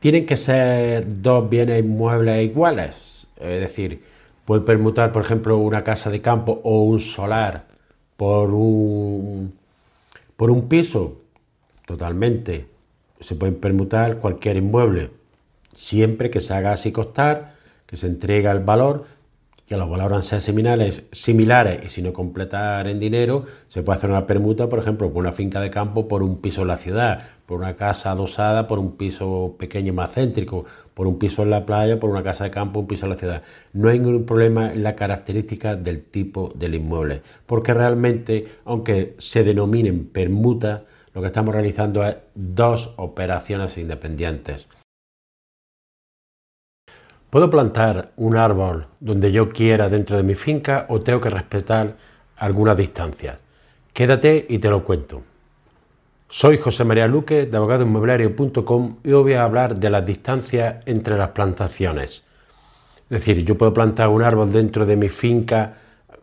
Tienen 0.00 0.26
que 0.26 0.36
ser 0.36 1.22
dos 1.22 1.48
bienes 1.48 1.84
inmuebles 1.84 2.44
iguales, 2.44 3.28
es 3.36 3.60
decir, 3.60 4.02
puede 4.44 4.62
permutar, 4.62 5.12
por 5.12 5.22
ejemplo, 5.22 5.58
una 5.58 5.84
casa 5.84 6.10
de 6.10 6.20
campo 6.20 6.60
o 6.64 6.82
un 6.82 6.98
solar 6.98 7.66
por 8.16 8.50
un, 8.50 9.52
por 10.42 10.50
un 10.50 10.68
piso, 10.68 11.20
totalmente. 11.86 12.66
Se 13.20 13.36
pueden 13.36 13.60
permutar 13.60 14.18
cualquier 14.18 14.56
inmueble 14.56 15.10
siempre 15.72 16.30
que 16.30 16.40
se 16.40 16.52
haga 16.52 16.72
así 16.72 16.90
costar, 16.90 17.54
que 17.86 17.96
se 17.96 18.08
entrega 18.08 18.50
el 18.50 18.58
valor, 18.58 19.04
que 19.72 19.78
los 19.78 19.88
valores 19.88 20.26
sean 20.26 20.42
similares, 20.42 21.04
similares 21.12 21.80
y 21.82 21.88
si 21.88 22.02
no 22.02 22.12
completar 22.12 22.86
en 22.88 23.00
dinero, 23.00 23.46
se 23.68 23.82
puede 23.82 23.96
hacer 23.96 24.10
una 24.10 24.26
permuta, 24.26 24.68
por 24.68 24.78
ejemplo, 24.78 25.10
por 25.10 25.22
una 25.22 25.32
finca 25.32 25.62
de 25.62 25.70
campo 25.70 26.08
por 26.08 26.22
un 26.22 26.42
piso 26.42 26.60
en 26.60 26.68
la 26.68 26.76
ciudad, 26.76 27.22
por 27.46 27.60
una 27.60 27.74
casa 27.74 28.10
adosada 28.10 28.68
por 28.68 28.78
un 28.78 28.98
piso 28.98 29.56
pequeño 29.58 29.94
más 29.94 30.12
céntrico, 30.12 30.66
por 30.92 31.06
un 31.06 31.18
piso 31.18 31.42
en 31.42 31.48
la 31.48 31.64
playa, 31.64 31.98
por 31.98 32.10
una 32.10 32.22
casa 32.22 32.44
de 32.44 32.50
campo, 32.50 32.80
un 32.80 32.86
piso 32.86 33.06
en 33.06 33.12
la 33.12 33.16
ciudad. 33.16 33.42
No 33.72 33.88
hay 33.88 33.98
ningún 33.98 34.26
problema 34.26 34.70
en 34.74 34.82
la 34.82 34.94
característica 34.94 35.74
del 35.74 36.02
tipo 36.02 36.52
del 36.54 36.74
inmueble, 36.74 37.22
porque 37.46 37.72
realmente, 37.72 38.44
aunque 38.66 39.14
se 39.16 39.42
denominen 39.42 40.04
permuta, 40.04 40.84
lo 41.14 41.22
que 41.22 41.28
estamos 41.28 41.54
realizando 41.54 42.06
es 42.06 42.16
dos 42.34 42.92
operaciones 42.98 43.78
independientes. 43.78 44.68
¿Puedo 47.32 47.48
plantar 47.48 48.12
un 48.16 48.36
árbol 48.36 48.88
donde 49.00 49.32
yo 49.32 49.48
quiera 49.48 49.88
dentro 49.88 50.18
de 50.18 50.22
mi 50.22 50.34
finca 50.34 50.84
o 50.90 51.00
tengo 51.00 51.18
que 51.18 51.30
respetar 51.30 51.96
algunas 52.36 52.76
distancias? 52.76 53.38
Quédate 53.94 54.44
y 54.50 54.58
te 54.58 54.68
lo 54.68 54.84
cuento. 54.84 55.22
Soy 56.28 56.58
José 56.58 56.84
María 56.84 57.06
Luque 57.06 57.46
de 57.46 57.56
abogadoinmobiliario.com 57.56 58.96
y 59.02 59.12
hoy 59.12 59.22
voy 59.22 59.32
a 59.32 59.44
hablar 59.44 59.76
de 59.76 59.88
las 59.88 60.04
distancias 60.04 60.82
entre 60.84 61.16
las 61.16 61.30
plantaciones. 61.30 62.26
Es 63.08 63.20
decir, 63.20 63.42
yo 63.46 63.56
puedo 63.56 63.72
plantar 63.72 64.10
un 64.10 64.22
árbol 64.22 64.52
dentro 64.52 64.84
de 64.84 64.98
mi 64.98 65.08
finca 65.08 65.76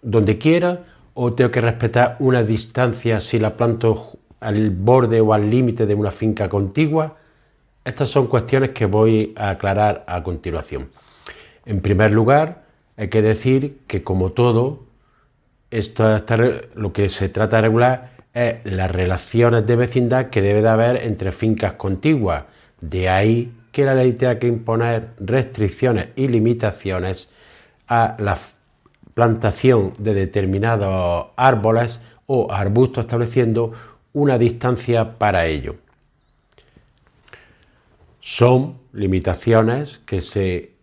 donde 0.04 0.38
quiera 0.38 0.84
o 1.16 1.34
tengo 1.34 1.50
que 1.50 1.62
respetar 1.62 2.18
una 2.20 2.44
distancia 2.44 3.20
si 3.20 3.40
la 3.40 3.58
planto 3.58 4.20
al 4.42 4.70
borde 4.70 5.22
o 5.22 5.34
al 5.34 5.50
límite 5.50 5.88
de 5.88 5.96
una 5.96 6.12
finca 6.12 6.48
contigua. 6.50 7.16
Estas 7.90 8.10
son 8.10 8.28
cuestiones 8.28 8.70
que 8.70 8.86
voy 8.86 9.34
a 9.36 9.50
aclarar 9.50 10.04
a 10.06 10.22
continuación. 10.22 10.92
En 11.66 11.82
primer 11.82 12.12
lugar, 12.12 12.66
hay 12.96 13.08
que 13.08 13.24
decir 13.24 13.80
que 13.88 14.04
como 14.04 14.32
todo, 14.32 14.84
esto, 15.72 16.22
lo 16.76 16.94
que 16.94 17.10
se 17.10 17.30
trata 17.30 17.56
de 17.56 17.62
regular 17.64 18.12
es 18.36 18.58
las 18.64 18.92
relaciones 18.92 19.66
de 19.66 19.76
vecindad 19.76 20.30
que 20.30 20.44
debe 20.44 20.62
de 20.62 20.70
haber 20.70 20.98
entre 20.98 21.32
fincas 21.32 21.74
contiguas. 21.74 22.44
De 22.80 23.10
ahí 23.10 23.52
que 23.72 23.86
la 23.86 23.96
ley 23.96 24.14
tenga 24.14 24.38
que 24.38 24.46
imponer 24.46 25.08
restricciones 25.20 26.10
y 26.16 26.28
limitaciones 26.28 27.32
a 27.88 28.16
la 28.20 28.38
plantación 29.16 29.94
de 29.98 30.14
determinados 30.14 31.30
árboles 31.36 32.02
o 32.28 32.52
arbustos 32.52 33.06
estableciendo 33.06 33.72
una 34.14 34.38
distancia 34.38 35.18
para 35.18 35.48
ello. 35.48 35.78
Son 38.32 38.78
limitaciones 38.94 39.98
que 40.06 40.22
se 40.22 40.74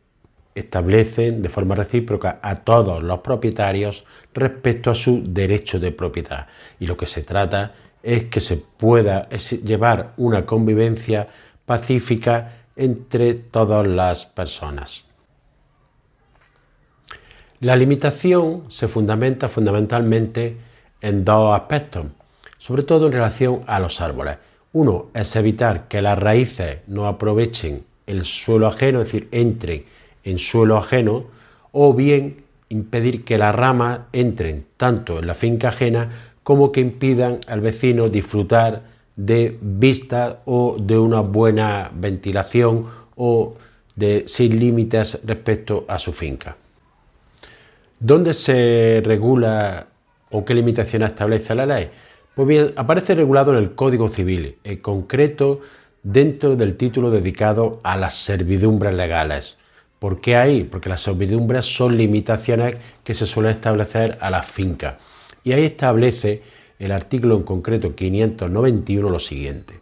establecen 0.56 1.42
de 1.42 1.48
forma 1.48 1.76
recíproca 1.76 2.40
a 2.42 2.56
todos 2.56 3.04
los 3.04 3.20
propietarios 3.20 4.04
respecto 4.34 4.90
a 4.90 4.96
su 4.96 5.22
derecho 5.32 5.78
de 5.78 5.92
propiedad. 5.92 6.48
Y 6.80 6.86
lo 6.86 6.96
que 6.96 7.06
se 7.06 7.22
trata 7.22 7.72
es 8.02 8.24
que 8.24 8.40
se 8.40 8.56
pueda 8.56 9.28
llevar 9.28 10.12
una 10.16 10.44
convivencia 10.44 11.28
pacífica 11.64 12.64
entre 12.74 13.34
todas 13.34 13.86
las 13.86 14.26
personas. 14.26 15.04
La 17.60 17.76
limitación 17.76 18.64
se 18.66 18.88
fundamenta 18.88 19.48
fundamentalmente 19.48 20.56
en 21.00 21.24
dos 21.24 21.54
aspectos, 21.54 22.06
sobre 22.58 22.82
todo 22.82 23.06
en 23.06 23.12
relación 23.12 23.62
a 23.68 23.78
los 23.78 24.00
árboles. 24.00 24.36
Uno 24.76 25.06
es 25.14 25.34
evitar 25.36 25.88
que 25.88 26.02
las 26.02 26.18
raíces 26.18 26.80
no 26.86 27.06
aprovechen 27.06 27.84
el 28.06 28.26
suelo 28.26 28.66
ajeno, 28.66 29.00
es 29.00 29.06
decir, 29.06 29.26
entren 29.32 29.86
en 30.22 30.36
suelo 30.36 30.76
ajeno, 30.76 31.24
o 31.72 31.94
bien 31.94 32.44
impedir 32.68 33.24
que 33.24 33.38
las 33.38 33.54
ramas 33.54 34.00
entren 34.12 34.66
tanto 34.76 35.18
en 35.18 35.28
la 35.28 35.34
finca 35.34 35.68
ajena 35.68 36.10
como 36.42 36.72
que 36.72 36.82
impidan 36.82 37.38
al 37.46 37.62
vecino 37.62 38.10
disfrutar 38.10 38.82
de 39.16 39.56
vista 39.62 40.42
o 40.44 40.76
de 40.78 40.98
una 40.98 41.20
buena 41.20 41.90
ventilación 41.94 42.84
o 43.16 43.54
de 43.94 44.24
sin 44.26 44.60
límites 44.60 45.20
respecto 45.24 45.86
a 45.88 45.98
su 45.98 46.12
finca. 46.12 46.54
¿Dónde 47.98 48.34
se 48.34 49.00
regula 49.02 49.86
o 50.32 50.44
qué 50.44 50.52
limitaciones 50.52 51.08
establece 51.12 51.54
la 51.54 51.64
ley? 51.64 51.88
Pues 52.36 52.48
bien, 52.48 52.74
aparece 52.76 53.14
regulado 53.14 53.52
en 53.52 53.64
el 53.64 53.74
Código 53.74 54.10
Civil, 54.10 54.58
en 54.62 54.76
concreto 54.76 55.62
dentro 56.02 56.54
del 56.54 56.76
título 56.76 57.10
dedicado 57.10 57.80
a 57.82 57.96
las 57.96 58.12
servidumbres 58.12 58.92
legales. 58.92 59.56
¿Por 59.98 60.20
qué 60.20 60.36
ahí? 60.36 60.62
Porque 60.62 60.90
las 60.90 61.00
servidumbres 61.00 61.64
son 61.64 61.96
limitaciones 61.96 62.76
que 63.02 63.14
se 63.14 63.26
suelen 63.26 63.52
establecer 63.52 64.18
a 64.20 64.28
las 64.28 64.44
fincas. 64.44 64.96
Y 65.44 65.54
ahí 65.54 65.64
establece 65.64 66.42
el 66.78 66.92
artículo 66.92 67.36
en 67.36 67.44
concreto 67.44 67.94
591 67.94 69.08
lo 69.08 69.18
siguiente. 69.18 69.80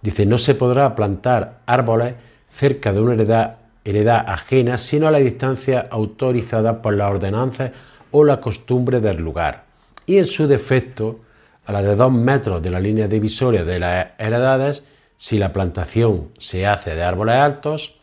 Dice, 0.00 0.24
no 0.24 0.38
se 0.38 0.54
podrá 0.54 0.94
plantar 0.94 1.58
árboles 1.66 2.14
cerca 2.48 2.94
de 2.94 3.00
una 3.02 3.12
heredad, 3.12 3.56
heredad 3.84 4.24
ajena, 4.26 4.78
sino 4.78 5.06
a 5.06 5.10
la 5.10 5.18
distancia 5.18 5.86
autorizada 5.90 6.80
por 6.80 6.94
las 6.94 7.10
ordenanzas 7.10 7.72
o 8.10 8.24
la 8.24 8.40
costumbre 8.40 9.00
del 9.00 9.18
lugar. 9.18 9.64
Y 10.06 10.16
en 10.16 10.24
su 10.24 10.46
defecto, 10.48 11.20
a 11.64 11.72
la 11.72 11.82
de 11.82 11.96
dos 11.96 12.12
metros 12.12 12.62
de 12.62 12.70
la 12.70 12.80
línea 12.80 13.08
divisoria 13.08 13.64
de 13.64 13.78
las 13.78 14.06
heredades, 14.18 14.84
si 15.16 15.38
la 15.38 15.52
plantación 15.52 16.30
se 16.38 16.66
hace 16.66 16.94
de 16.94 17.02
árboles 17.02 17.36
altos, 17.36 17.94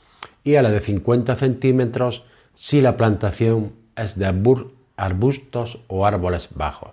y 0.44 0.56
a 0.56 0.62
la 0.62 0.70
de 0.70 0.80
50 0.80 1.36
centímetros 1.36 2.24
si 2.56 2.80
la 2.82 2.96
plantación 2.96 3.74
es 3.96 4.18
de 4.18 4.26
arbustos 4.96 5.80
o 5.88 6.06
árboles 6.06 6.50
bajos. 6.54 6.92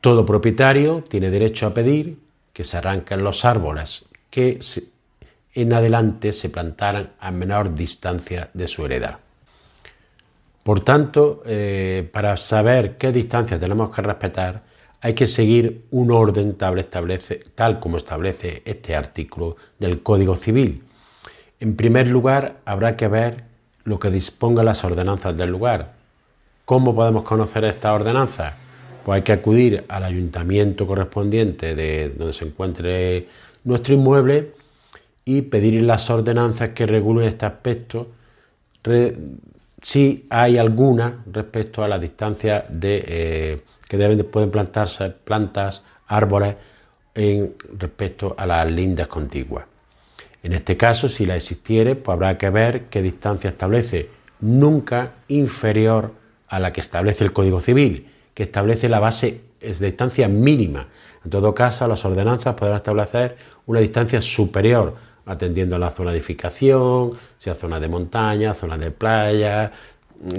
Todo 0.00 0.24
propietario 0.24 1.04
tiene 1.06 1.30
derecho 1.30 1.66
a 1.66 1.74
pedir 1.74 2.18
que 2.52 2.64
se 2.64 2.78
arranquen 2.78 3.22
los 3.22 3.44
árboles 3.44 4.06
que 4.30 4.58
en 5.54 5.72
adelante 5.72 6.32
se 6.32 6.48
plantaran 6.48 7.12
a 7.18 7.30
menor 7.30 7.74
distancia 7.74 8.50
de 8.54 8.66
su 8.66 8.84
heredad. 8.84 9.18
Por 10.62 10.82
tanto, 10.82 11.42
eh, 11.46 12.08
para 12.12 12.36
saber 12.36 12.96
qué 12.96 13.12
distancia 13.12 13.58
tenemos 13.58 13.94
que 13.94 14.02
respetar, 14.02 14.62
hay 15.00 15.14
que 15.14 15.26
seguir 15.26 15.84
un 15.90 16.10
orden 16.10 16.54
tal, 16.56 17.80
como 17.80 17.96
establece 17.96 18.62
este 18.64 18.96
artículo 18.96 19.56
del 19.78 20.02
Código 20.02 20.36
Civil. 20.36 20.82
En 21.60 21.76
primer 21.76 22.08
lugar, 22.08 22.56
habrá 22.64 22.96
que 22.96 23.08
ver 23.08 23.44
lo 23.84 23.98
que 23.98 24.10
disponga 24.10 24.64
las 24.64 24.84
ordenanzas 24.84 25.36
del 25.36 25.50
lugar. 25.50 25.94
¿Cómo 26.64 26.94
podemos 26.94 27.22
conocer 27.24 27.64
estas 27.64 27.92
ordenanzas? 27.92 28.54
Pues 29.04 29.16
hay 29.16 29.22
que 29.22 29.32
acudir 29.32 29.84
al 29.88 30.02
ayuntamiento 30.02 30.86
correspondiente 30.86 31.74
de 31.74 32.08
donde 32.10 32.32
se 32.32 32.44
encuentre 32.44 33.28
nuestro 33.64 33.94
inmueble 33.94 34.52
y 35.24 35.42
pedir 35.42 35.82
las 35.82 36.10
ordenanzas 36.10 36.70
que 36.70 36.86
regulen 36.86 37.28
este 37.28 37.46
aspecto 37.46 38.08
si 39.82 40.26
hay 40.30 40.58
alguna 40.58 41.24
respecto 41.30 41.82
a 41.82 41.88
la 41.88 41.98
distancia 41.98 42.66
de, 42.68 43.04
eh, 43.06 43.60
que 43.88 43.96
deben, 43.96 44.24
pueden 44.24 44.50
plantarse 44.50 45.10
plantas, 45.10 45.82
árboles 46.06 46.56
en 47.14 47.54
respecto 47.78 48.34
a 48.36 48.46
las 48.46 48.70
lindas 48.70 49.08
contiguas. 49.08 49.64
En 50.42 50.52
este 50.52 50.76
caso, 50.76 51.08
si 51.08 51.26
la 51.26 51.36
existiere, 51.36 51.96
pues 51.96 52.14
habrá 52.14 52.38
que 52.38 52.50
ver 52.50 52.84
qué 52.84 53.02
distancia 53.02 53.50
establece, 53.50 54.10
nunca 54.40 55.14
inferior 55.28 56.12
a 56.48 56.60
la 56.60 56.72
que 56.72 56.80
establece 56.80 57.24
el 57.24 57.32
Código 57.32 57.60
Civil, 57.60 58.06
que 58.34 58.44
establece 58.44 58.88
la 58.88 59.00
base 59.00 59.40
de 59.60 59.86
distancia 59.86 60.28
mínima. 60.28 60.86
En 61.24 61.30
todo 61.30 61.54
caso, 61.54 61.88
las 61.88 62.04
ordenanzas 62.04 62.54
podrán 62.54 62.76
establecer 62.76 63.36
una 63.66 63.80
distancia 63.80 64.20
superior 64.20 64.94
atendiendo 65.24 65.74
a 65.74 65.78
la 65.80 65.90
zona 65.90 66.12
de 66.12 66.18
edificación, 66.18 67.14
sea 67.36 67.54
zona 67.56 67.80
de 67.80 67.88
montaña, 67.88 68.54
zona 68.54 68.78
de 68.78 68.92
playa, 68.92 69.72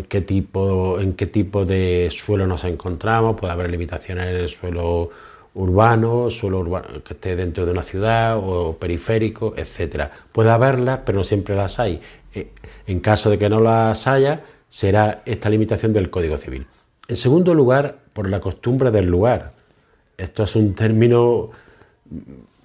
qué 0.08 0.22
tipo, 0.22 1.00
en 1.00 1.14
qué 1.14 1.28
tipo 1.28 1.66
de 1.66 2.10
suelo 2.12 2.48
nos 2.48 2.64
encontramos, 2.64 3.40
puede 3.40 3.54
haber 3.54 3.70
limitaciones 3.70 4.28
en 4.28 4.36
el 4.36 4.50
suelo 4.50 5.10
urbano, 5.54 6.30
suelo 6.30 6.60
urbano 6.60 7.04
que 7.04 7.14
esté 7.14 7.36
dentro 7.36 7.66
de 7.66 7.72
una 7.72 7.84
ciudad 7.84 8.38
o 8.38 8.78
periférico, 8.78 9.54
etcétera. 9.58 10.12
Puede 10.32 10.52
haberlas, 10.52 11.02
pero 11.06 11.20
no 11.20 11.24
siempre 11.24 11.56
las 11.56 11.80
hay. 11.80 12.00
Eh, 12.34 12.52
en 12.86 13.00
caso 13.00 13.30
de 13.30 13.38
que 13.38 13.50
no 13.50 13.60
las 13.60 14.08
haya, 14.08 14.44
será 14.70 15.22
esta 15.26 15.50
limitación 15.50 15.94
del 15.94 16.10
Código 16.10 16.38
Civil. 16.38 16.68
En 17.08 17.16
segundo 17.16 17.54
lugar, 17.54 17.98
por 18.14 18.30
la 18.30 18.40
costumbre 18.40 18.92
del 18.92 19.08
lugar. 19.08 19.54
Esto 20.18 20.44
es 20.44 20.56
un 20.56 20.74
término 20.74 21.52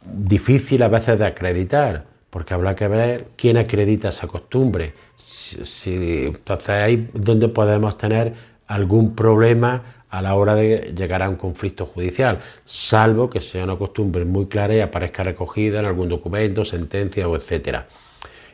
difícil 0.04 0.82
a 0.82 0.88
veces 0.88 1.18
de 1.18 1.26
acreditar 1.26 2.11
porque 2.32 2.54
habrá 2.54 2.74
que 2.74 2.88
ver 2.88 3.26
quién 3.36 3.58
acredita 3.58 4.08
esa 4.08 4.26
costumbre. 4.26 4.94
Entonces 5.18 6.68
ahí 6.70 7.10
es 7.14 7.20
donde 7.20 7.48
podemos 7.48 7.98
tener 7.98 8.32
algún 8.68 9.14
problema 9.14 9.82
a 10.08 10.22
la 10.22 10.34
hora 10.34 10.54
de 10.54 10.94
llegar 10.96 11.22
a 11.22 11.28
un 11.28 11.36
conflicto 11.36 11.84
judicial, 11.84 12.38
salvo 12.64 13.28
que 13.28 13.42
sea 13.42 13.64
una 13.64 13.76
costumbre 13.76 14.24
muy 14.24 14.46
clara 14.46 14.74
y 14.74 14.80
aparezca 14.80 15.22
recogida 15.22 15.80
en 15.80 15.84
algún 15.84 16.08
documento, 16.08 16.64
sentencia 16.64 17.28
o 17.28 17.36
etcétera. 17.36 17.86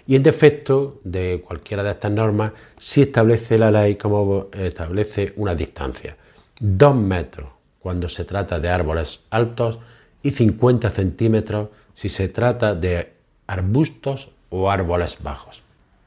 Y 0.09 0.17
en 0.17 0.25
defecto 0.25 1.01
de 1.05 1.41
cualquiera 1.47 1.85
de 1.85 1.93
estas 1.93 2.11
normas, 2.11 2.51
sí 2.79 3.03
establece 3.03 3.59
la 3.59 3.71
ley 3.71 3.95
como 3.95 4.49
establece 4.55 5.35
una 5.37 5.55
distancia. 5.55 6.17
Dos 6.59 6.97
metros 6.97 7.49
cuando 7.79 8.09
se 8.09 8.25
trata 8.25 8.59
de 8.59 8.71
árboles 8.71 9.21
altos 9.31 9.79
y 10.21 10.33
50 10.33 10.91
centímetros 10.91 11.69
si 11.95 12.09
se 12.09 12.29
trata 12.29 12.75
de 12.75 13.18
arbustos 13.49 14.31
o 14.51 14.71
árboles 14.71 15.19
bajos. 15.21 15.63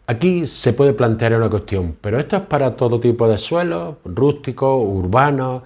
Aquí 0.07 0.45
se 0.45 0.73
puede 0.73 0.93
plantear 0.93 1.33
una 1.35 1.49
cuestión, 1.49 1.97
pero 1.99 2.19
esto 2.19 2.37
es 2.37 2.43
para 2.43 2.75
todo 2.75 2.99
tipo 2.99 3.27
de 3.27 3.37
suelos, 3.37 3.95
rústicos, 4.05 4.81
urbanos, 4.83 5.63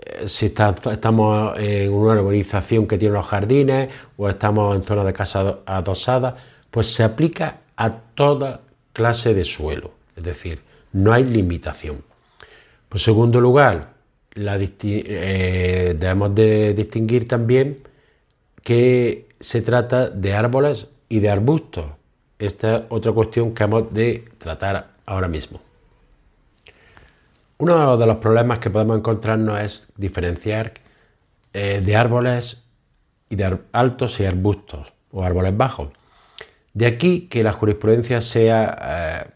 eh, 0.00 0.28
si 0.28 0.46
estamos 0.46 1.58
en 1.58 1.92
una 1.92 2.20
urbanización 2.20 2.86
que 2.86 2.98
tiene 2.98 3.14
unos 3.14 3.26
jardines 3.26 3.88
o 4.16 4.28
estamos 4.28 4.76
en 4.76 4.82
zonas 4.82 5.06
de 5.06 5.12
casas 5.12 5.56
adosadas, 5.66 6.34
pues 6.70 6.92
se 6.92 7.04
aplica 7.04 7.58
a 7.76 7.90
toda 7.90 8.60
clase 8.92 9.34
de 9.34 9.44
suelo, 9.44 9.92
es 10.16 10.24
decir, 10.24 10.60
no 10.92 11.12
hay 11.12 11.24
limitación. 11.24 12.02
Por 12.88 13.00
segundo 13.00 13.40
lugar, 13.40 13.94
eh, 14.34 15.96
debemos 15.98 16.34
de 16.34 16.74
distinguir 16.74 17.28
también 17.28 17.78
que 18.62 19.28
se 19.38 19.62
trata 19.62 20.08
de 20.08 20.34
árboles 20.34 20.88
y 21.08 21.20
de 21.20 21.30
arbustos. 21.30 21.86
Esta 22.38 22.76
es 22.76 22.82
otra 22.88 23.12
cuestión 23.12 23.54
que 23.54 23.64
hemos 23.64 23.92
de 23.92 24.28
tratar 24.38 24.88
ahora 25.06 25.28
mismo. 25.28 25.60
Uno 27.58 27.96
de 27.96 28.06
los 28.06 28.16
problemas 28.16 28.58
que 28.58 28.70
podemos 28.70 28.98
encontrarnos 28.98 29.60
es 29.60 29.88
diferenciar 29.96 30.74
eh, 31.52 31.80
de 31.84 31.96
árboles 31.96 32.64
y 33.28 33.36
de 33.36 33.58
altos 33.72 34.18
y 34.20 34.24
arbustos 34.24 34.92
o 35.12 35.22
árboles 35.22 35.56
bajos. 35.56 35.90
De 36.72 36.86
aquí 36.86 37.28
que 37.28 37.44
la 37.44 37.52
jurisprudencia 37.52 38.20
sea, 38.20 39.28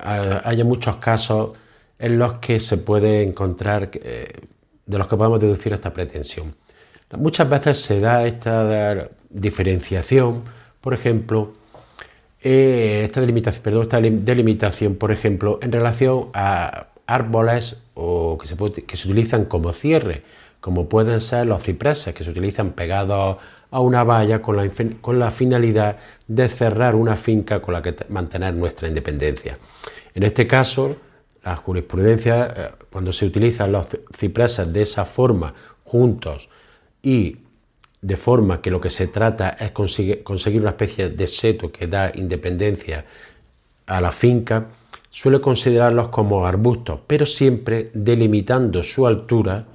eh, 0.00 0.40
haya 0.44 0.64
muchos 0.64 0.96
casos 0.96 1.50
en 1.98 2.18
los 2.18 2.34
que 2.34 2.58
se 2.58 2.78
puede 2.78 3.22
encontrar, 3.22 3.90
eh, 3.92 4.32
de 4.86 4.98
los 4.98 5.06
que 5.06 5.16
podemos 5.16 5.38
deducir 5.38 5.74
esta 5.74 5.92
pretensión. 5.92 6.54
Muchas 7.18 7.48
veces 7.48 7.78
se 7.82 8.00
da 8.00 8.26
esta 8.26 9.10
diferenciación 9.28 10.44
por 10.82 10.92
ejemplo, 10.92 11.54
eh, 12.42 13.02
esta, 13.04 13.20
delimitación, 13.20 13.62
perdón, 13.62 13.82
esta 13.82 14.00
delimitación, 14.00 14.96
por 14.96 15.12
ejemplo, 15.12 15.58
en 15.62 15.72
relación 15.72 16.28
a 16.34 16.88
árboles 17.06 17.78
o 17.94 18.36
que, 18.38 18.46
se 18.46 18.56
que 18.84 18.96
se 18.96 19.08
utilizan 19.08 19.46
como 19.46 19.72
cierre, 19.72 20.22
como 20.60 20.88
pueden 20.88 21.20
ser 21.20 21.46
los 21.46 21.62
cipreses, 21.62 22.14
que 22.14 22.24
se 22.24 22.30
utilizan 22.30 22.72
pegados 22.72 23.38
a 23.70 23.80
una 23.80 24.04
valla 24.04 24.42
con 24.42 24.56
la, 24.56 24.68
con 25.00 25.18
la 25.18 25.30
finalidad 25.30 25.98
de 26.26 26.48
cerrar 26.48 26.94
una 26.94 27.16
finca 27.16 27.62
con 27.62 27.74
la 27.74 27.82
que 27.82 27.94
mantener 28.08 28.54
nuestra 28.54 28.88
independencia. 28.88 29.58
En 30.14 30.24
este 30.24 30.46
caso, 30.46 30.96
la 31.44 31.56
jurisprudencia, 31.56 32.54
eh, 32.56 32.70
cuando 32.90 33.12
se 33.12 33.26
utilizan 33.26 33.72
los 33.72 33.86
cipreses 34.16 34.72
de 34.72 34.82
esa 34.82 35.04
forma 35.04 35.54
juntos 35.84 36.48
y 37.02 37.38
de 38.02 38.16
forma 38.16 38.60
que 38.60 38.70
lo 38.70 38.80
que 38.80 38.90
se 38.90 39.06
trata 39.06 39.50
es 39.50 39.70
conseguir 39.70 40.60
una 40.60 40.70
especie 40.70 41.08
de 41.08 41.26
seto 41.28 41.70
que 41.70 41.86
da 41.86 42.10
independencia 42.14 43.04
a 43.86 44.00
la 44.00 44.10
finca, 44.10 44.66
suele 45.08 45.40
considerarlos 45.40 46.08
como 46.08 46.44
arbustos, 46.44 47.00
pero 47.06 47.24
siempre 47.24 47.90
delimitando 47.94 48.82
su 48.82 49.06
altura 49.06 49.66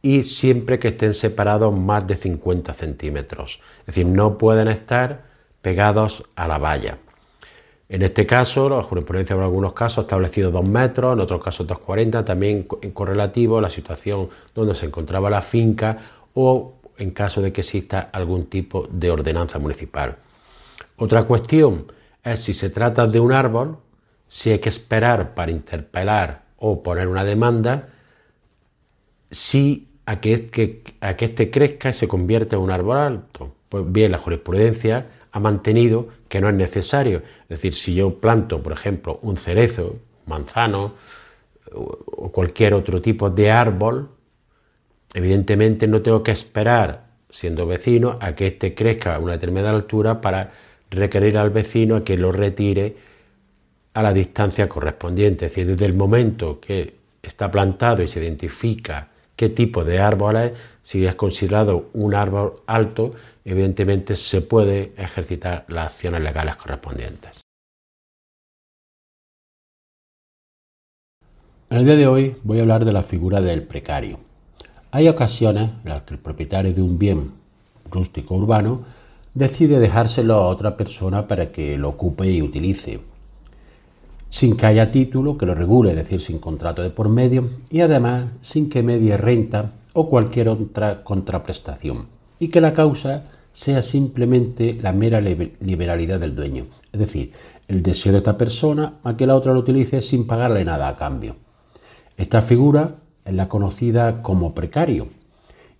y 0.00 0.22
siempre 0.22 0.78
que 0.78 0.88
estén 0.88 1.12
separados 1.12 1.76
más 1.76 2.06
de 2.06 2.14
50 2.14 2.72
centímetros. 2.74 3.60
Es 3.80 3.86
decir, 3.86 4.06
no 4.06 4.38
pueden 4.38 4.68
estar 4.68 5.24
pegados 5.60 6.22
a 6.36 6.46
la 6.46 6.58
valla. 6.58 6.98
En 7.88 8.02
este 8.02 8.26
caso, 8.26 8.68
la 8.68 8.82
jurisprudencia 8.82 9.34
en 9.34 9.42
algunos 9.42 9.72
casos 9.72 9.98
ha 9.98 10.00
establecido 10.02 10.50
2 10.52 10.64
metros, 10.68 11.14
en 11.14 11.20
otros 11.20 11.42
casos 11.42 11.66
2,40, 11.66 12.24
también 12.24 12.64
correlativo 12.64 13.58
a 13.58 13.62
la 13.62 13.70
situación 13.70 14.28
donde 14.54 14.74
se 14.74 14.86
encontraba 14.86 15.30
la 15.30 15.42
finca 15.42 15.96
o 16.34 16.74
en 16.98 17.10
caso 17.12 17.40
de 17.40 17.52
que 17.52 17.62
exista 17.62 18.10
algún 18.12 18.46
tipo 18.46 18.86
de 18.90 19.10
ordenanza 19.10 19.58
municipal. 19.58 20.16
Otra 20.96 21.24
cuestión 21.24 21.92
es 22.22 22.40
si 22.40 22.54
se 22.54 22.70
trata 22.70 23.06
de 23.06 23.20
un 23.20 23.32
árbol, 23.32 23.78
si 24.26 24.50
hay 24.50 24.58
que 24.58 24.68
esperar 24.68 25.34
para 25.34 25.52
interpelar 25.52 26.42
o 26.58 26.82
poner 26.82 27.08
una 27.08 27.24
demanda, 27.24 27.88
si 29.30 29.88
a 30.06 30.20
que, 30.20 30.82
a 31.00 31.14
que 31.14 31.24
este 31.26 31.50
crezca 31.50 31.90
y 31.90 31.92
se 31.92 32.08
convierte 32.08 32.56
en 32.56 32.62
un 32.62 32.70
árbol 32.70 32.96
alto. 32.96 33.54
Pues 33.68 33.90
bien, 33.90 34.10
la 34.12 34.18
jurisprudencia 34.18 35.06
ha 35.30 35.40
mantenido 35.40 36.08
que 36.28 36.40
no 36.40 36.48
es 36.48 36.54
necesario. 36.54 37.22
Es 37.42 37.48
decir, 37.48 37.74
si 37.74 37.94
yo 37.94 38.18
planto, 38.18 38.62
por 38.62 38.72
ejemplo, 38.72 39.18
un 39.22 39.36
cerezo, 39.36 39.96
manzano 40.26 40.94
o 41.72 42.32
cualquier 42.32 42.74
otro 42.74 43.00
tipo 43.00 43.30
de 43.30 43.50
árbol, 43.50 44.08
Evidentemente 45.14 45.86
no 45.86 46.02
tengo 46.02 46.22
que 46.22 46.32
esperar, 46.32 47.06
siendo 47.30 47.66
vecino, 47.66 48.18
a 48.20 48.34
que 48.34 48.48
éste 48.48 48.74
crezca 48.74 49.14
a 49.14 49.18
una 49.18 49.32
determinada 49.32 49.70
altura 49.70 50.20
para 50.20 50.50
requerir 50.90 51.38
al 51.38 51.50
vecino 51.50 51.96
a 51.96 52.04
que 52.04 52.16
lo 52.16 52.30
retire 52.30 52.96
a 53.94 54.02
la 54.02 54.12
distancia 54.12 54.68
correspondiente. 54.68 55.46
Es 55.46 55.52
decir, 55.52 55.66
desde 55.66 55.86
el 55.86 55.94
momento 55.94 56.60
que 56.60 56.94
está 57.22 57.50
plantado 57.50 58.02
y 58.02 58.08
se 58.08 58.20
identifica 58.20 59.08
qué 59.34 59.48
tipo 59.48 59.84
de 59.84 60.00
árbol 60.00 60.36
es, 60.36 60.52
si 60.82 61.06
es 61.06 61.14
considerado 61.14 61.90
un 61.94 62.14
árbol 62.14 62.60
alto, 62.66 63.14
evidentemente 63.44 64.16
se 64.16 64.42
puede 64.42 64.92
ejercitar 64.96 65.64
las 65.68 65.86
acciones 65.86 66.22
legales 66.22 66.56
correspondientes. 66.56 67.40
En 71.70 71.78
el 71.78 71.84
día 71.84 71.96
de 71.96 72.06
hoy 72.06 72.36
voy 72.42 72.58
a 72.58 72.62
hablar 72.62 72.84
de 72.84 72.92
la 72.92 73.02
figura 73.02 73.40
del 73.40 73.62
precario. 73.62 74.27
Hay 74.90 75.06
ocasiones 75.08 75.70
en 75.84 75.90
las 75.90 76.02
que 76.02 76.14
el 76.14 76.20
propietario 76.20 76.72
de 76.72 76.80
un 76.80 76.98
bien 76.98 77.32
rústico 77.90 78.34
urbano 78.34 78.84
decide 79.34 79.78
dejárselo 79.78 80.34
a 80.34 80.46
otra 80.46 80.76
persona 80.76 81.28
para 81.28 81.52
que 81.52 81.76
lo 81.76 81.90
ocupe 81.90 82.30
y 82.30 82.40
utilice. 82.40 83.00
sin 84.30 84.56
que 84.56 84.66
haya 84.66 84.90
título 84.90 85.38
que 85.38 85.46
lo 85.46 85.54
regule, 85.54 85.90
es 85.90 85.96
decir, 85.96 86.20
sin 86.20 86.38
contrato 86.38 86.82
de 86.82 86.90
por 86.90 87.08
medio, 87.08 87.48
y 87.70 87.80
además 87.80 88.26
sin 88.40 88.68
que 88.68 88.82
medie 88.82 89.16
renta 89.16 89.72
o 89.94 90.08
cualquier 90.08 90.48
otra 90.48 91.02
contraprestación, 91.02 92.06
y 92.38 92.48
que 92.48 92.60
la 92.60 92.74
causa 92.74 93.24
sea 93.52 93.82
simplemente 93.82 94.78
la 94.80 94.92
mera 94.92 95.20
liberalidad 95.20 96.20
del 96.20 96.36
dueño, 96.36 96.66
es 96.92 97.00
decir, 97.00 97.32
el 97.66 97.82
deseo 97.82 98.12
de 98.12 98.18
esta 98.18 98.36
persona 98.36 98.94
a 99.02 99.16
que 99.16 99.26
la 99.26 99.34
otra 99.34 99.52
lo 99.52 99.60
utilice 99.60 100.02
sin 100.02 100.26
pagarle 100.26 100.64
nada 100.64 100.88
a 100.88 100.96
cambio. 100.96 101.36
Esta 102.16 102.40
figura 102.40 102.94
la 103.30 103.48
conocida 103.48 104.22
como 104.22 104.54
precario 104.54 105.08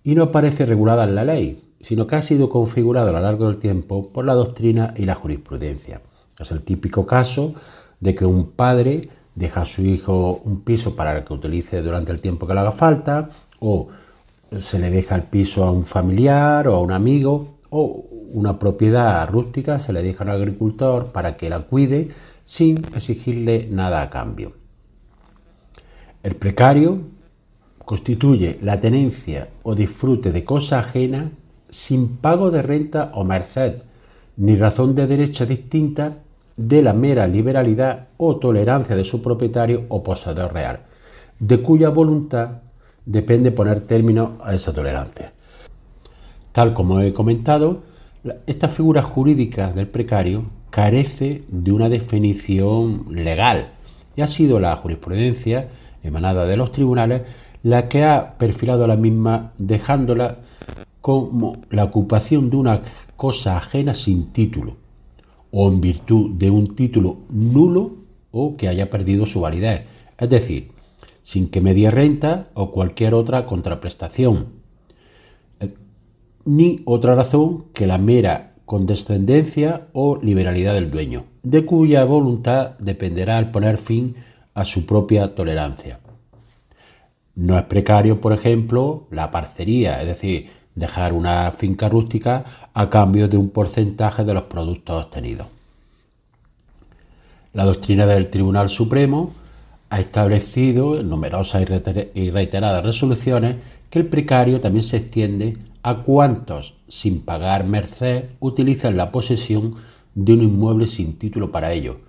y 0.03 0.15
no 0.15 0.23
aparece 0.23 0.65
regulada 0.65 1.03
en 1.03 1.15
la 1.15 1.23
ley, 1.23 1.63
sino 1.81 2.07
que 2.07 2.15
ha 2.15 2.21
sido 2.21 2.49
configurada 2.49 3.09
a 3.09 3.13
lo 3.13 3.21
largo 3.21 3.47
del 3.47 3.57
tiempo 3.57 4.09
por 4.09 4.25
la 4.25 4.33
doctrina 4.33 4.93
y 4.97 5.05
la 5.05 5.15
jurisprudencia. 5.15 6.01
Es 6.37 6.51
el 6.51 6.61
típico 6.61 7.05
caso 7.05 7.53
de 7.99 8.15
que 8.15 8.25
un 8.25 8.51
padre 8.51 9.09
deja 9.35 9.61
a 9.61 9.65
su 9.65 9.81
hijo 9.81 10.41
un 10.43 10.61
piso 10.61 10.95
para 10.95 11.23
que 11.23 11.33
utilice 11.33 11.81
durante 11.81 12.11
el 12.11 12.21
tiempo 12.21 12.47
que 12.47 12.53
le 12.53 12.59
haga 12.61 12.71
falta, 12.71 13.29
o 13.59 13.87
se 14.57 14.79
le 14.79 14.89
deja 14.89 15.15
el 15.15 15.23
piso 15.23 15.63
a 15.63 15.71
un 15.71 15.85
familiar 15.85 16.67
o 16.67 16.75
a 16.75 16.81
un 16.81 16.91
amigo, 16.91 17.55
o 17.69 18.05
una 18.31 18.57
propiedad 18.57 19.27
rústica 19.29 19.79
se 19.79 19.93
le 19.93 20.01
deja 20.01 20.23
a 20.23 20.27
un 20.27 20.33
agricultor 20.33 21.11
para 21.11 21.37
que 21.37 21.49
la 21.49 21.61
cuide 21.61 22.09
sin 22.45 22.77
exigirle 22.95 23.67
nada 23.69 24.01
a 24.01 24.09
cambio. 24.09 24.53
El 26.23 26.35
precario 26.35 26.99
constituye 27.89 28.59
la 28.61 28.79
tenencia 28.79 29.49
o 29.63 29.73
disfrute 29.73 30.31
de 30.31 30.45
cosa 30.45 30.77
ajena 30.77 31.31
sin 31.71 32.17
pago 32.17 32.51
de 32.51 32.61
renta 32.61 33.09
o 33.15 33.23
merced, 33.23 33.81
ni 34.37 34.55
razón 34.55 34.93
de 34.93 35.07
derecho 35.07 35.47
distinta 35.47 36.17
de 36.55 36.83
la 36.83 36.93
mera 36.93 37.25
liberalidad 37.25 38.09
o 38.17 38.35
tolerancia 38.35 38.95
de 38.95 39.03
su 39.03 39.23
propietario 39.23 39.85
o 39.89 40.03
poseedor 40.03 40.53
real, 40.53 40.81
de 41.39 41.63
cuya 41.63 41.89
voluntad 41.89 42.61
depende 43.07 43.51
poner 43.51 43.79
término 43.79 44.37
a 44.43 44.53
esa 44.53 44.71
tolerancia. 44.71 45.33
Tal 46.51 46.75
como 46.75 46.99
he 47.01 47.11
comentado, 47.11 47.81
esta 48.45 48.67
figura 48.67 49.01
jurídica 49.01 49.71
del 49.71 49.87
precario 49.87 50.43
carece 50.69 51.41
de 51.47 51.71
una 51.71 51.89
definición 51.89 53.07
legal 53.09 53.71
y 54.15 54.21
ha 54.21 54.27
sido 54.27 54.59
la 54.59 54.75
jurisprudencia 54.75 55.69
emanada 56.03 56.45
de 56.45 56.55
los 56.55 56.71
tribunales 56.71 57.23
la 57.63 57.89
que 57.89 58.03
ha 58.03 58.37
perfilado 58.37 58.87
la 58.87 58.95
misma 58.95 59.49
dejándola 59.57 60.37
como 61.01 61.57
la 61.69 61.85
ocupación 61.85 62.49
de 62.49 62.57
una 62.57 62.81
cosa 63.15 63.57
ajena 63.57 63.93
sin 63.93 64.31
título 64.31 64.77
o 65.51 65.69
en 65.69 65.81
virtud 65.81 66.31
de 66.31 66.49
un 66.49 66.75
título 66.75 67.17
nulo 67.29 67.95
o 68.31 68.55
que 68.55 68.67
haya 68.67 68.89
perdido 68.89 69.25
su 69.25 69.41
validez, 69.41 69.83
es 70.17 70.29
decir, 70.29 70.71
sin 71.23 71.49
que 71.49 71.61
medie 71.61 71.89
renta 71.89 72.49
o 72.53 72.71
cualquier 72.71 73.13
otra 73.13 73.45
contraprestación, 73.45 74.47
eh, 75.59 75.73
ni 76.45 76.81
otra 76.85 77.15
razón 77.15 77.65
que 77.73 77.87
la 77.87 77.97
mera 77.97 78.53
condescendencia 78.65 79.87
o 79.93 80.19
liberalidad 80.21 80.75
del 80.75 80.91
dueño, 80.91 81.25
de 81.41 81.65
cuya 81.65 82.05
voluntad 82.05 82.77
dependerá 82.77 83.39
el 83.39 83.49
poner 83.49 83.79
fin 83.79 84.15
a 84.53 84.65
su 84.65 84.85
propia 84.85 85.33
tolerancia. 85.33 85.99
No 87.39 87.57
es 87.57 87.63
precario, 87.63 88.19
por 88.19 88.33
ejemplo, 88.33 89.07
la 89.11 89.31
parcería, 89.31 90.01
es 90.01 90.07
decir, 90.09 90.49
dejar 90.75 91.13
una 91.13 91.49
finca 91.53 91.87
rústica 91.87 92.43
a 92.73 92.89
cambio 92.89 93.29
de 93.29 93.37
un 93.37 93.49
porcentaje 93.49 94.25
de 94.25 94.33
los 94.33 94.43
productos 94.43 95.05
obtenidos. 95.05 95.47
La 97.53 97.63
doctrina 97.63 98.05
del 98.05 98.29
Tribunal 98.29 98.69
Supremo 98.69 99.31
ha 99.89 100.01
establecido 100.01 100.99
en 100.99 101.07
numerosas 101.07 101.65
y 102.13 102.29
reiteradas 102.29 102.85
resoluciones 102.85 103.55
que 103.89 103.99
el 103.99 104.07
precario 104.07 104.59
también 104.59 104.83
se 104.83 104.97
extiende 104.97 105.55
a 105.81 105.99
cuantos, 106.03 106.75
sin 106.89 107.21
pagar 107.21 107.63
merced, 107.63 108.25
utilizan 108.41 108.97
la 108.97 109.13
posesión 109.13 109.75
de 110.13 110.33
un 110.33 110.43
inmueble 110.43 110.87
sin 110.87 111.17
título 111.17 111.53
para 111.53 111.71
ello, 111.71 112.01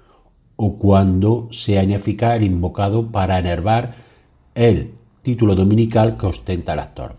o 0.56 0.76
cuando 0.76 1.46
sea 1.52 1.84
ineficaz 1.84 2.36
el 2.36 2.42
invocado 2.42 3.12
para 3.12 3.38
enervar 3.38 3.94
el 4.56 4.98
título 5.30 5.54
dominical 5.54 6.16
que 6.18 6.26
ostenta 6.26 6.72
el 6.72 6.80
actor. 6.80 7.14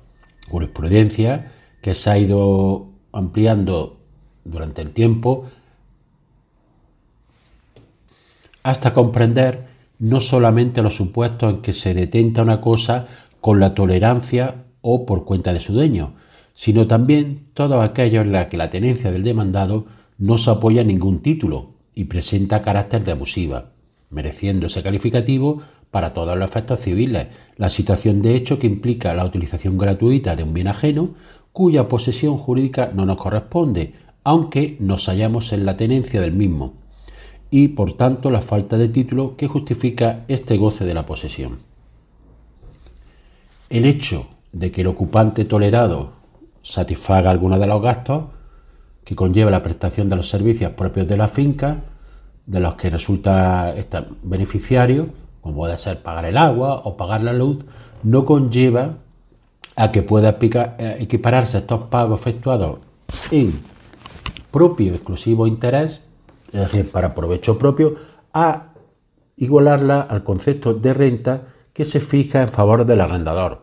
Jurisprudencia 0.49 1.53
que 1.81 1.93
se 1.93 2.09
ha 2.09 2.17
ido 2.17 2.89
ampliando 3.13 4.01
durante 4.43 4.81
el 4.81 4.91
tiempo 4.91 5.45
hasta 8.63 8.93
comprender 8.93 9.65
no 9.99 10.19
solamente 10.19 10.81
los 10.81 10.97
supuestos 10.97 11.53
en 11.53 11.61
que 11.61 11.71
se 11.71 11.93
detenta 11.93 12.41
una 12.41 12.59
cosa 12.59 13.07
con 13.39 13.61
la 13.61 13.73
tolerancia 13.73 14.65
o 14.81 15.05
por 15.05 15.23
cuenta 15.23 15.53
de 15.53 15.61
su 15.61 15.71
dueño, 15.71 16.13
sino 16.51 16.85
también 16.87 17.47
todos 17.53 17.81
aquellos 17.81 18.25
en 18.25 18.33
los 18.33 18.47
que 18.47 18.57
la 18.57 18.69
tenencia 18.69 19.09
del 19.09 19.23
demandado 19.23 19.85
no 20.17 20.37
se 20.37 20.51
apoya 20.51 20.81
en 20.81 20.87
ningún 20.87 21.21
título 21.21 21.75
y 21.95 22.05
presenta 22.05 22.61
carácter 22.61 23.05
de 23.05 23.13
abusiva, 23.13 23.71
mereciendo 24.09 24.67
ese 24.67 24.83
calificativo 24.83 25.61
para 25.91 26.13
todos 26.13 26.37
los 26.37 26.49
efectos 26.49 26.79
civiles, 26.79 27.27
la 27.57 27.69
situación 27.69 28.21
de 28.21 28.35
hecho 28.35 28.57
que 28.57 28.67
implica 28.67 29.13
la 29.13 29.25
utilización 29.25 29.77
gratuita 29.77 30.35
de 30.35 30.43
un 30.43 30.53
bien 30.53 30.67
ajeno 30.67 31.11
cuya 31.51 31.89
posesión 31.89 32.37
jurídica 32.37 32.91
no 32.93 33.05
nos 33.05 33.17
corresponde, 33.17 33.93
aunque 34.23 34.77
nos 34.79 35.07
hallamos 35.07 35.51
en 35.51 35.65
la 35.65 35.75
tenencia 35.75 36.21
del 36.21 36.31
mismo, 36.31 36.73
y 37.49 37.69
por 37.69 37.93
tanto 37.93 38.31
la 38.31 38.41
falta 38.41 38.77
de 38.77 38.87
título 38.87 39.35
que 39.35 39.47
justifica 39.47 40.23
este 40.29 40.57
goce 40.57 40.85
de 40.85 40.93
la 40.93 41.05
posesión. 41.05 41.59
El 43.69 43.85
hecho 43.85 44.27
de 44.53 44.71
que 44.71 44.81
el 44.81 44.87
ocupante 44.87 45.43
tolerado 45.45 46.13
satisfaga 46.61 47.31
alguno 47.31 47.59
de 47.59 47.67
los 47.67 47.81
gastos 47.81 48.25
que 49.03 49.15
conlleva 49.15 49.51
la 49.51 49.63
prestación 49.63 50.07
de 50.07 50.15
los 50.15 50.29
servicios 50.29 50.71
propios 50.73 51.07
de 51.07 51.17
la 51.17 51.27
finca, 51.27 51.83
de 52.45 52.59
los 52.59 52.75
que 52.75 52.89
resulta 52.89 53.73
beneficiario, 54.23 55.09
como 55.41 55.55
puede 55.55 55.77
ser 55.77 56.01
pagar 56.01 56.25
el 56.25 56.37
agua 56.37 56.81
o 56.85 56.95
pagar 56.95 57.23
la 57.23 57.33
luz, 57.33 57.65
no 58.03 58.25
conlleva 58.25 58.97
a 59.75 59.91
que 59.91 60.03
pueda 60.03 60.37
eh, 60.39 60.97
equipararse 60.99 61.59
estos 61.59 61.83
pagos 61.83 62.21
efectuados 62.21 62.79
en 63.31 63.59
propio 64.51 64.93
exclusivo 64.93 65.47
interés, 65.47 66.01
es 66.53 66.59
decir, 66.59 66.91
para 66.91 67.15
provecho 67.15 67.57
propio, 67.57 67.95
a 68.33 68.73
igualarla 69.37 70.01
al 70.01 70.23
concepto 70.23 70.73
de 70.73 70.93
renta 70.93 71.47
que 71.73 71.85
se 71.85 71.99
fija 71.99 72.41
en 72.41 72.49
favor 72.49 72.85
del 72.85 73.01
arrendador, 73.01 73.61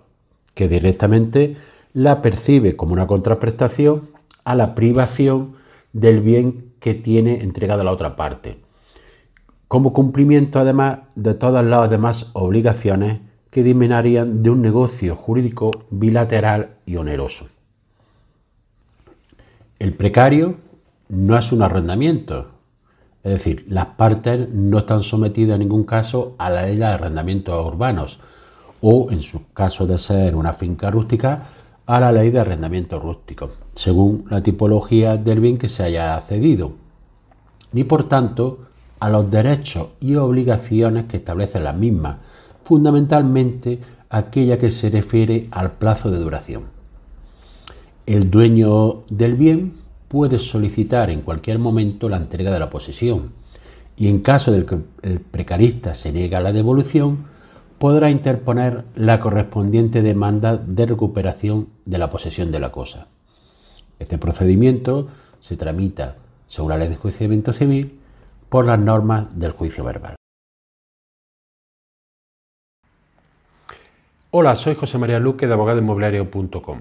que 0.55 0.69
directamente 0.69 1.57
la 1.93 2.23
percibe 2.23 2.75
como 2.75 2.95
una 2.95 3.07
contraprestación 3.07 4.11
a 4.45 4.55
la 4.55 4.75
privación 4.75 5.55
del 5.93 6.21
bien 6.21 6.73
que 6.81 6.95
tiene 6.95 7.43
entregado 7.43 7.83
a 7.83 7.85
la 7.85 7.93
otra 7.93 8.17
parte 8.17 8.68
como 9.69 9.93
cumplimiento 9.93 10.59
además 10.59 10.99
de 11.15 11.35
todas 11.35 11.65
las 11.65 11.91
demás 11.91 12.31
obligaciones 12.33 13.21
que 13.51 13.63
disminarían 13.63 14.43
de 14.43 14.51
un 14.51 14.63
negocio 14.63 15.15
jurídico 15.15 15.71
bilateral 15.91 16.71
y 16.87 16.97
oneroso. 16.97 17.49
El 19.79 19.93
precario 19.93 20.57
no 21.09 21.37
es 21.37 21.53
un 21.53 21.63
arrendamiento, 21.63 22.49
es 23.23 23.33
decir, 23.33 23.67
las 23.69 23.87
partes 23.87 24.49
no 24.51 24.79
están 24.79 25.03
sometidas 25.03 25.55
en 25.55 25.61
ningún 25.61 25.85
caso 25.85 26.35
a 26.39 26.51
la 26.51 26.63
ley 26.63 26.77
de 26.77 26.85
arrendamientos 26.85 27.67
urbanos 27.67 28.21
o, 28.81 29.09
en 29.11 29.23
su 29.23 29.53
caso 29.53 29.87
de 29.87 29.99
ser 29.99 30.35
una 30.35 30.55
finca 30.55 30.91
rústica, 30.91 31.45
a 31.87 32.01
la 32.01 32.13
ley 32.13 32.31
de 32.31 32.41
arrendamiento 32.41 32.99
rústico, 33.01 33.51
según 33.73 34.27
la 34.31 34.43
tipología 34.43 35.17
del 35.17 35.41
bien 35.41 35.57
que 35.57 35.69
se 35.69 35.83
haya 35.83 36.21
cedido, 36.21 36.73
ni 37.73 37.85
por 37.85 38.09
tanto 38.09 38.68
a 39.01 39.09
los 39.09 39.31
derechos 39.31 39.89
y 40.01 40.17
obligaciones 40.17 41.07
que 41.07 41.19
establece 41.19 41.61
la 41.61 41.73
misma, 41.73 42.19
fundamentalmente 42.65 43.79
aquella 44.11 44.59
que 44.59 44.71
se 44.71 44.91
refiere 44.91 45.47
al 45.51 45.73
plazo 45.73 46.11
de 46.11 46.19
duración. 46.19 46.65
El 48.07 48.31
dueño 48.31 49.03
del 49.11 49.35
bien 49.35 49.75
puede 50.09 50.39
solicitar 50.39 51.11
en 51.11 51.21
cualquier 51.21 51.59
momento 51.59 52.09
la 52.09 52.17
entrega 52.17 52.51
de 52.51 52.59
la 52.59 52.71
posesión 52.71 53.33
y 53.97 54.09
en 54.09 54.21
caso 54.21 54.53
de 54.53 54.65
que 54.65 54.79
el 55.03 55.21
precarista 55.21 55.95
se 55.95 56.13
niegue 56.13 56.37
a 56.37 56.41
la 56.41 56.53
devolución, 56.53 57.27
podrá 57.79 58.11
interponer 58.11 58.85
la 58.95 59.21
correspondiente 59.21 60.03
demanda 60.03 60.57
de 60.57 60.87
recuperación 60.87 61.69
de 61.85 61.99
la 61.99 62.09
posesión 62.11 62.51
de 62.51 62.61
la 62.61 62.73
cosa. 62.73 63.09
Este 63.99 64.19
procedimiento 64.19 65.09
se 65.41 65.57
tramita 65.57 66.17
según 66.47 66.71
la 66.71 66.79
ley 66.79 66.89
de 66.89 66.97
juiciamiento 66.97 67.53
civil 67.53 67.99
por 68.49 68.65
las 68.65 68.79
normas 68.79 69.35
del 69.39 69.53
juicio 69.53 69.85
verbal. 69.85 70.17
Hola, 74.31 74.57
soy 74.57 74.75
José 74.75 74.99
María 74.99 75.19
Luque 75.19 75.47
de 75.47 75.55
abogadoinmobiliario.com. 75.55 76.79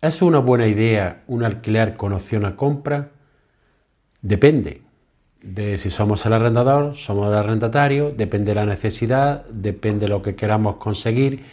¿Es 0.00 0.22
una 0.22 0.38
buena 0.38 0.66
idea 0.66 1.22
un 1.26 1.44
alquiler 1.44 1.96
con 1.96 2.12
opción 2.12 2.44
a 2.44 2.56
compra? 2.56 3.10
Depende. 4.22 4.82
de 5.42 5.78
si 5.78 5.88
somos 5.88 6.26
el 6.26 6.34
arrendador, 6.34 6.94
somos 6.94 7.28
el 7.28 7.34
arrendatario, 7.34 8.12
depende 8.14 8.50
de 8.50 8.56
la 8.56 8.66
necesidad, 8.66 9.46
depende 9.46 10.00
de 10.00 10.08
lo 10.08 10.20
que 10.20 10.34
queramos 10.34 10.76
conseguir, 10.76 11.44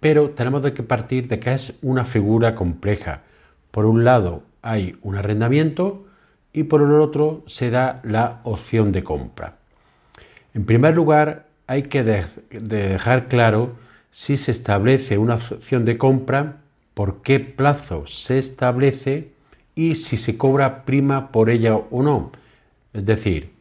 pero 0.00 0.30
tenemos 0.30 0.68
que 0.72 0.82
partir 0.82 1.28
de 1.28 1.38
que 1.38 1.54
es 1.54 1.78
una 1.80 2.04
figura 2.04 2.56
compleja. 2.56 3.22
Por 3.70 3.86
un 3.86 4.02
lado 4.02 4.42
hay 4.62 4.96
un 5.02 5.14
arrendamiento 5.14 6.07
y 6.52 6.64
por 6.64 6.82
el 6.82 6.92
otro 6.92 7.42
se 7.46 7.70
da 7.70 8.00
la 8.04 8.40
opción 8.44 8.92
de 8.92 9.04
compra. 9.04 9.56
En 10.54 10.64
primer 10.64 10.94
lugar, 10.94 11.46
hay 11.66 11.82
que 11.82 12.02
dejar 12.02 13.28
claro 13.28 13.72
si 14.10 14.36
se 14.36 14.50
establece 14.50 15.18
una 15.18 15.34
opción 15.34 15.84
de 15.84 15.98
compra, 15.98 16.56
por 16.94 17.22
qué 17.22 17.38
plazo 17.40 18.06
se 18.06 18.38
establece 18.38 19.32
y 19.74 19.94
si 19.94 20.16
se 20.16 20.36
cobra 20.36 20.84
prima 20.84 21.30
por 21.30 21.50
ella 21.50 21.76
o 21.76 22.02
no. 22.02 22.32
Es 22.92 23.04
decir, 23.04 23.52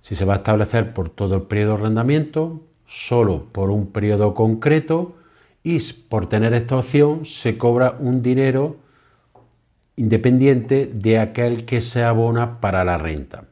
si 0.00 0.14
se 0.14 0.24
va 0.24 0.34
a 0.34 0.36
establecer 0.36 0.92
por 0.92 1.08
todo 1.08 1.34
el 1.34 1.42
periodo 1.42 1.72
de 1.72 1.80
arrendamiento, 1.80 2.60
solo 2.86 3.46
por 3.50 3.70
un 3.70 3.88
periodo 3.88 4.34
concreto 4.34 5.16
y 5.64 5.80
por 6.08 6.26
tener 6.26 6.52
esta 6.52 6.76
opción 6.76 7.24
se 7.24 7.56
cobra 7.56 7.96
un 7.98 8.22
dinero 8.22 8.76
independiente 9.96 10.90
de 10.92 11.18
aquel 11.18 11.64
que 11.64 11.80
se 11.80 12.02
abona 12.02 12.60
para 12.60 12.84
la 12.84 12.98
renta. 12.98 13.44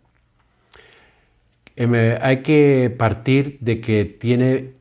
Em, 1.76 1.94
hay 2.20 2.38
que 2.38 2.94
partir 2.96 3.59
de 3.61 3.81
que 3.81 4.05
tiene 4.05 4.74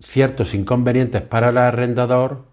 ciertos 0.00 0.54
inconvenientes 0.54 1.22
para 1.22 1.48
el 1.48 1.58
arrendador 1.58 2.44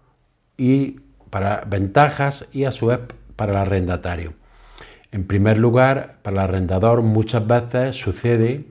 y 0.56 1.00
para 1.30 1.62
ventajas 1.66 2.46
y 2.52 2.64
a 2.64 2.70
su 2.70 2.86
vez 2.86 3.00
para 3.36 3.52
el 3.52 3.58
arrendatario. 3.58 4.32
En 5.12 5.26
primer 5.26 5.58
lugar, 5.58 6.18
para 6.22 6.34
el 6.34 6.48
arrendador 6.48 7.02
muchas 7.02 7.46
veces 7.46 7.96
sucede 7.96 8.64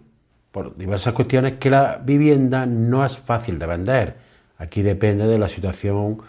por 0.52 0.78
diversas 0.78 1.14
cuestiones 1.14 1.54
que 1.54 1.70
la 1.70 2.02
vivienda 2.04 2.66
no 2.66 3.06
es 3.06 3.18
fácil 3.18 3.60
de 3.60 3.66
vender. 3.66 4.16
Aquí 4.58 4.82
depende 4.82 5.28
de 5.28 5.38
la 5.38 5.48
situación 5.48 6.20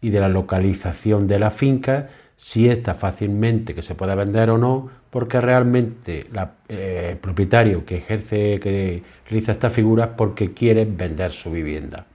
y 0.00 0.10
de 0.10 0.20
la 0.20 0.28
localización 0.28 1.26
de 1.26 1.38
la 1.38 1.50
finca, 1.50 2.08
si 2.36 2.68
está 2.68 2.92
fácilmente 2.92 3.74
que 3.74 3.82
se 3.82 3.94
pueda 3.94 4.14
vender 4.14 4.50
o 4.50 4.58
no, 4.58 4.88
porque 5.10 5.40
realmente 5.40 6.26
eh, 6.68 7.08
el 7.12 7.16
propietario 7.16 7.84
que 7.84 7.96
ejerce, 7.96 8.60
que 8.60 9.02
realiza 9.28 9.52
esta 9.52 9.70
figura 9.70 10.04
es 10.04 10.10
porque 10.10 10.52
quiere 10.52 10.84
vender 10.84 11.32
su 11.32 11.50
vivienda. 11.50 12.06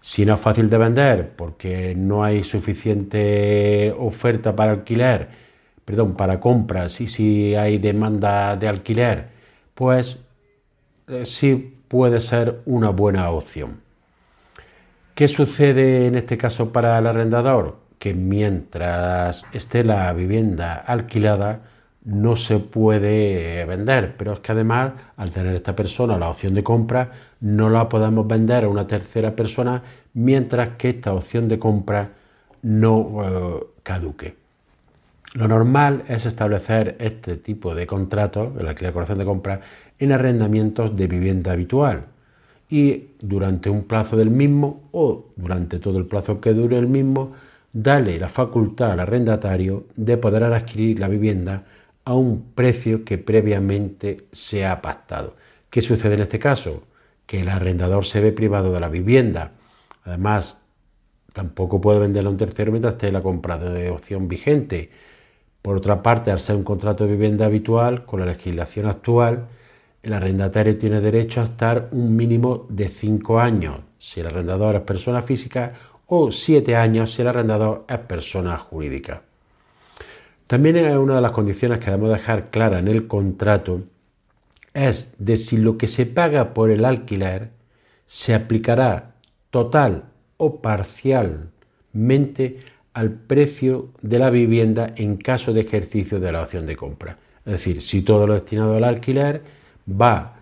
Si 0.00 0.24
no 0.24 0.34
es 0.34 0.40
fácil 0.40 0.70
de 0.70 0.78
vender, 0.78 1.32
porque 1.34 1.94
no 1.96 2.22
hay 2.22 2.44
suficiente 2.44 3.92
oferta 3.98 4.54
para 4.54 4.70
alquiler, 4.70 5.28
perdón, 5.84 6.14
para 6.14 6.38
compras 6.38 7.00
y 7.00 7.08
si 7.08 7.56
hay 7.56 7.78
demanda 7.78 8.56
de 8.56 8.68
alquiler, 8.68 9.26
pues 9.74 10.20
eh, 11.08 11.26
sí 11.26 11.74
puede 11.88 12.20
ser 12.20 12.60
una 12.66 12.90
buena 12.90 13.28
opción. 13.30 13.80
¿Qué 15.16 15.26
sucede 15.26 16.06
en 16.06 16.14
este 16.14 16.36
caso 16.38 16.72
para 16.72 16.96
el 16.98 17.06
arrendador? 17.06 17.85
Que 17.98 18.14
mientras 18.14 19.46
esté 19.52 19.84
la 19.84 20.12
vivienda 20.12 20.74
alquilada 20.74 21.60
no 22.04 22.36
se 22.36 22.60
puede 22.60 23.64
vender, 23.64 24.14
pero 24.16 24.34
es 24.34 24.40
que 24.40 24.52
además 24.52 24.92
al 25.16 25.30
tener 25.32 25.56
esta 25.56 25.74
persona 25.74 26.16
la 26.16 26.28
opción 26.28 26.54
de 26.54 26.62
compra 26.62 27.10
no 27.40 27.68
la 27.68 27.88
podemos 27.88 28.28
vender 28.28 28.64
a 28.64 28.68
una 28.68 28.86
tercera 28.86 29.34
persona 29.34 29.82
mientras 30.14 30.70
que 30.78 30.90
esta 30.90 31.12
opción 31.12 31.48
de 31.48 31.58
compra 31.58 32.10
no 32.62 33.22
eh, 33.24 33.66
caduque. 33.82 34.36
Lo 35.34 35.48
normal 35.48 36.04
es 36.08 36.26
establecer 36.26 36.96
este 36.98 37.36
tipo 37.36 37.74
de 37.74 37.86
contratos, 37.86 38.50
el 38.58 38.68
alquiler 38.68 38.96
opción 38.96 39.18
de 39.18 39.24
compra, 39.24 39.60
en 39.98 40.12
arrendamientos 40.12 40.96
de 40.96 41.08
vivienda 41.08 41.52
habitual, 41.52 42.06
y 42.70 43.08
durante 43.20 43.68
un 43.68 43.84
plazo 43.84 44.16
del 44.16 44.30
mismo 44.30 44.88
o 44.92 45.26
durante 45.36 45.78
todo 45.78 45.98
el 45.98 46.06
plazo 46.06 46.40
que 46.40 46.52
dure 46.52 46.78
el 46.78 46.86
mismo, 46.86 47.32
dale 47.76 48.18
la 48.18 48.30
facultad 48.30 48.92
al 48.92 49.00
arrendatario 49.00 49.84
de 49.96 50.16
poder 50.16 50.44
adquirir 50.44 50.98
la 50.98 51.08
vivienda 51.08 51.64
a 52.06 52.14
un 52.14 52.52
precio 52.54 53.04
que 53.04 53.18
previamente 53.18 54.28
se 54.32 54.64
ha 54.64 54.80
pactado. 54.80 55.36
¿Qué 55.68 55.82
sucede 55.82 56.14
en 56.14 56.22
este 56.22 56.38
caso? 56.38 56.84
Que 57.26 57.42
el 57.42 57.50
arrendador 57.50 58.06
se 58.06 58.22
ve 58.22 58.32
privado 58.32 58.72
de 58.72 58.80
la 58.80 58.88
vivienda. 58.88 59.52
Además, 60.04 60.62
tampoco 61.34 61.78
puede 61.78 61.98
venderla 61.98 62.30
a 62.30 62.32
un 62.32 62.38
tercero 62.38 62.72
mientras 62.72 62.94
esté 62.94 63.12
la 63.12 63.20
compra 63.20 63.58
de 63.58 63.90
opción 63.90 64.26
vigente. 64.26 64.90
Por 65.60 65.76
otra 65.76 66.02
parte, 66.02 66.30
al 66.30 66.40
ser 66.40 66.56
un 66.56 66.64
contrato 66.64 67.04
de 67.04 67.10
vivienda 67.10 67.44
habitual, 67.44 68.06
con 68.06 68.20
la 68.20 68.26
legislación 68.26 68.86
actual, 68.86 69.48
el 70.02 70.14
arrendatario 70.14 70.78
tiene 70.78 71.02
derecho 71.02 71.42
a 71.42 71.44
estar 71.44 71.88
un 71.90 72.16
mínimo 72.16 72.66
de 72.70 72.88
cinco 72.88 73.38
años 73.38 73.80
si 73.98 74.20
el 74.20 74.26
arrendador 74.26 74.76
es 74.76 74.82
persona 74.82 75.22
física 75.22 75.72
o 76.06 76.30
siete 76.30 76.76
años 76.76 77.12
si 77.12 77.22
el 77.22 77.28
arrendador 77.28 77.84
es 77.88 77.98
persona 77.98 78.56
jurídica. 78.58 79.22
También 80.46 80.76
es 80.76 80.96
una 80.96 81.16
de 81.16 81.20
las 81.20 81.32
condiciones 81.32 81.80
que 81.80 81.86
debemos 81.86 82.10
dejar 82.10 82.50
clara 82.50 82.78
en 82.78 82.88
el 82.88 83.06
contrato 83.06 83.82
es 84.76 85.14
de 85.18 85.36
si 85.36 85.56
lo 85.56 85.78
que 85.78 85.88
se 85.88 86.06
paga 86.06 86.52
por 86.52 86.70
el 86.70 86.84
alquiler 86.84 87.50
se 88.06 88.34
aplicará 88.34 89.14
total 89.50 90.04
o 90.36 90.60
parcialmente 90.60 92.58
al 92.92 93.10
precio 93.10 93.88
de 94.02 94.18
la 94.18 94.30
vivienda 94.30 94.92
en 94.96 95.16
caso 95.16 95.52
de 95.52 95.62
ejercicio 95.62 96.20
de 96.20 96.30
la 96.30 96.42
opción 96.42 96.66
de 96.66 96.76
compra. 96.76 97.18
Es 97.44 97.52
decir, 97.52 97.80
si 97.80 98.02
todo 98.02 98.26
lo 98.26 98.34
destinado 98.34 98.74
al 98.74 98.84
alquiler 98.84 99.42
va 99.90 100.36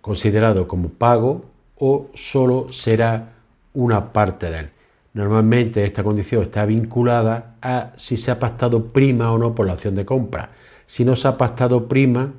considerado 0.00 0.68
como 0.68 0.90
pago 0.90 1.46
o 1.76 2.10
solo 2.14 2.68
será 2.70 3.39
una 3.74 4.12
parte 4.12 4.50
de 4.50 4.58
él. 4.58 4.70
Normalmente 5.12 5.84
esta 5.84 6.04
condición 6.04 6.42
está 6.42 6.64
vinculada 6.64 7.56
a 7.60 7.92
si 7.96 8.16
se 8.16 8.30
ha 8.30 8.38
pactado 8.38 8.84
prima 8.86 9.32
o 9.32 9.38
no 9.38 9.54
por 9.54 9.66
la 9.66 9.74
opción 9.74 9.94
de 9.94 10.04
compra. 10.04 10.50
Si 10.86 11.04
no 11.04 11.16
se 11.16 11.26
ha 11.28 11.36
pactado 11.36 11.88
prima, 11.88 12.32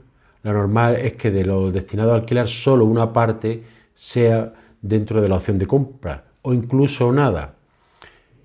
lo 0.44 0.54
normal 0.54 0.96
es 0.96 1.14
que 1.14 1.32
de 1.32 1.46
lo 1.46 1.72
destinado 1.72 2.14
a 2.14 2.16
alquilar 2.16 2.48
solo 2.48 2.86
una 2.86 3.12
parte 3.12 3.64
sea 3.94 4.54
dentro 4.82 5.22
de 5.22 5.28
la 5.28 5.36
opción 5.36 5.58
de 5.58 5.68
compra 5.68 6.24
o 6.42 6.54
incluso 6.54 7.12
nada. 7.12 7.56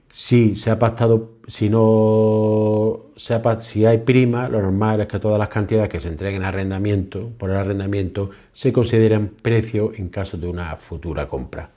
Si 0.09 0.57
se 0.57 0.70
ha 0.70 0.79
pactado, 0.79 1.35
si 1.46 1.68
no 1.68 3.11
se 3.16 3.40
si 3.61 3.85
hay 3.87 3.99
prima, 3.99 4.49
lo 4.49 4.61
normal 4.61 5.03
es 5.03 5.07
que 5.07 5.18
todas 5.18 5.38
las 5.38 5.49
cantidades 5.49 5.88
que 5.88 6.01
se 6.01 6.09
entreguen 6.09 6.42
a 6.42 6.49
arrendamiento 6.49 7.31
por 7.38 7.51
el 7.51 7.57
arrendamiento 7.57 8.31
se 8.53 8.72
consideren 8.72 9.29
precio 9.29 9.92
en 9.94 10.09
caso 10.09 10.37
de 10.37 10.49
una 10.49 10.75
futura 10.77 11.29
compra. 11.29 11.70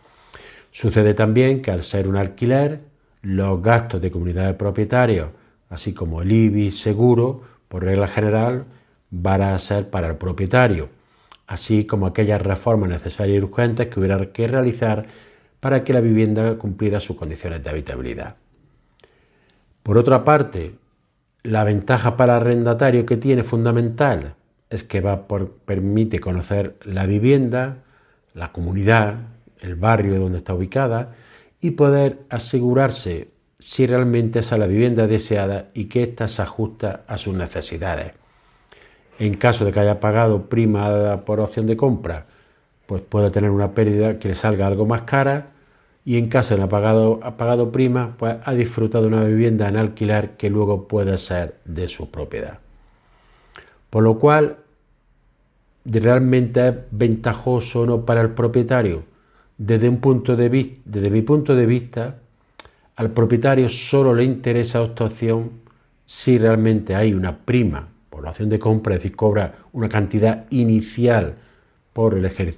Sucede 0.71 1.13
también 1.13 1.61
que 1.61 1.71
al 1.71 1.83
ser 1.83 2.07
un 2.07 2.15
alquiler, 2.15 2.81
los 3.21 3.61
gastos 3.61 4.01
de 4.01 4.11
comunidad 4.11 4.47
de 4.47 4.53
propietarios, 4.53 5.29
así 5.69 5.93
como 5.93 6.21
el 6.21 6.31
IBI 6.31 6.71
seguro, 6.71 7.41
por 7.67 7.83
regla 7.83 8.07
general, 8.07 8.65
van 9.11 9.41
a 9.41 9.59
ser 9.59 9.89
para 9.89 10.07
el 10.07 10.15
propietario, 10.15 10.89
así 11.47 11.85
como 11.85 12.05
aquellas 12.05 12.41
reformas 12.41 12.89
necesarias 12.89 13.37
y 13.37 13.43
urgentes 13.43 13.87
que 13.87 13.99
hubiera 13.99 14.31
que 14.31 14.47
realizar 14.47 15.07
para 15.59 15.83
que 15.83 15.93
la 15.93 16.01
vivienda 16.01 16.57
cumpliera 16.57 16.99
sus 16.99 17.17
condiciones 17.17 17.63
de 17.63 17.69
habitabilidad. 17.69 18.35
Por 19.83 19.97
otra 19.97 20.23
parte, 20.23 20.75
la 21.43 21.63
ventaja 21.63 22.15
para 22.15 22.37
el 22.37 22.41
arrendatario 22.41 23.05
que 23.05 23.17
tiene 23.17 23.43
fundamental 23.43 24.35
es 24.69 24.83
que 24.83 25.01
va 25.01 25.27
por, 25.27 25.51
permite 25.51 26.19
conocer 26.19 26.75
la 26.83 27.05
vivienda, 27.05 27.77
la 28.33 28.51
comunidad, 28.51 29.15
el 29.61 29.75
barrio 29.75 30.19
donde 30.19 30.37
está 30.37 30.53
ubicada 30.53 31.15
y 31.61 31.71
poder 31.71 32.19
asegurarse 32.29 33.29
si 33.59 33.85
realmente 33.85 34.39
es 34.39 34.51
la 34.51 34.67
vivienda 34.67 35.07
deseada 35.07 35.69
y 35.73 35.85
que 35.85 36.03
ésta 36.03 36.27
se 36.27 36.41
ajusta 36.41 37.03
a 37.07 37.17
sus 37.17 37.35
necesidades. 37.35 38.13
En 39.19 39.35
caso 39.35 39.65
de 39.65 39.73
que 39.73 39.81
haya 39.81 39.99
pagado 39.99 40.47
prima 40.47 41.17
por 41.25 41.41
opción 41.41 41.67
de 41.67 41.75
compra, 41.75 42.25
pues 42.85 43.01
puede 43.01 43.31
tener 43.31 43.49
una 43.49 43.73
pérdida 43.73 44.17
que 44.17 44.29
le 44.29 44.35
salga 44.35 44.65
algo 44.65 44.85
más 44.85 45.01
cara 45.01 45.51
y 46.05 46.17
en 46.17 46.27
caso 46.27 46.55
de 46.55 46.61
no 46.61 46.65
ha 46.65 47.37
pagado, 47.37 47.71
prima, 47.71 48.15
pues 48.17 48.37
ha 48.43 48.53
disfrutado 48.53 49.03
de 49.03 49.09
una 49.09 49.25
vivienda 49.25 49.67
en 49.67 49.77
alquiler 49.77 50.31
que 50.37 50.49
luego 50.49 50.87
puede 50.87 51.17
ser 51.17 51.59
de 51.65 51.87
su 51.87 52.09
propiedad. 52.09 52.59
Por 53.89 54.03
lo 54.03 54.17
cual, 54.17 54.57
¿realmente 55.85 56.67
es 56.67 56.75
ventajoso 56.89 57.81
o 57.81 57.85
no 57.85 58.05
para 58.05 58.21
el 58.21 58.31
propietario? 58.31 59.03
Desde, 59.59 59.89
un 59.89 59.97
punto 59.97 60.37
de 60.37 60.49
desde 60.85 61.11
mi 61.11 61.21
punto 61.21 61.53
de 61.53 61.65
vista, 61.65 62.15
al 62.95 63.11
propietario 63.11 63.67
solo 63.67 64.13
le 64.13 64.23
interesa 64.23 64.81
esta 64.81 65.03
opción 65.03 65.51
si 66.05 66.37
realmente 66.37 66.95
hay 66.95 67.13
una 67.13 67.37
prima 67.37 67.89
por 68.09 68.23
la 68.23 68.29
opción 68.29 68.47
de 68.47 68.57
compra, 68.57 68.95
es 68.95 69.03
decir, 69.03 69.17
cobra 69.17 69.55
una 69.73 69.89
cantidad 69.89 70.45
inicial 70.49 71.35
por 71.91 72.15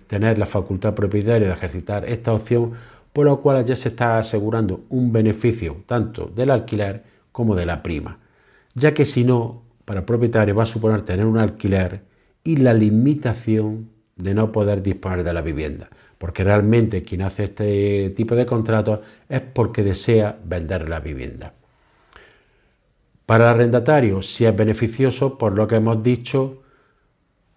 tener 0.07 0.37
la 0.37 0.45
facultad 0.45 0.93
propietaria 0.93 1.47
de 1.47 1.53
ejercitar 1.55 2.07
esta 2.07 2.33
opción, 2.33 2.73
por 3.11 3.25
lo 3.25 3.41
cual 3.41 3.65
ya 3.65 3.75
se 3.75 3.89
está 3.89 4.19
asegurando 4.19 4.83
un 4.89 5.11
beneficio 5.11 5.77
tanto 5.87 6.27
del 6.27 6.51
alquiler 6.51 7.01
como 7.31 7.55
de 7.55 7.65
la 7.65 7.81
prima, 7.81 8.19
ya 8.75 8.93
que 8.93 9.05
si 9.05 9.23
no, 9.23 9.63
para 9.85 10.01
el 10.01 10.05
propietario 10.05 10.53
va 10.53 10.63
a 10.63 10.67
suponer 10.67 11.01
tener 11.01 11.25
un 11.25 11.39
alquiler 11.39 12.03
y 12.43 12.57
la 12.57 12.75
limitación 12.75 13.89
de 14.17 14.35
no 14.35 14.51
poder 14.51 14.83
disponer 14.83 15.23
de 15.23 15.33
la 15.33 15.41
vivienda. 15.41 15.89
Porque 16.21 16.43
realmente 16.43 17.01
quien 17.01 17.23
hace 17.23 17.45
este 17.45 18.11
tipo 18.11 18.35
de 18.35 18.45
contratos 18.45 18.99
es 19.27 19.41
porque 19.41 19.81
desea 19.81 20.37
vender 20.45 20.87
la 20.87 20.99
vivienda. 20.99 21.51
Para 23.25 23.45
el 23.45 23.49
arrendatario, 23.49 24.21
si 24.21 24.45
es 24.45 24.55
beneficioso, 24.55 25.35
por 25.35 25.53
lo 25.53 25.67
que 25.67 25.77
hemos 25.77 26.03
dicho, 26.03 26.61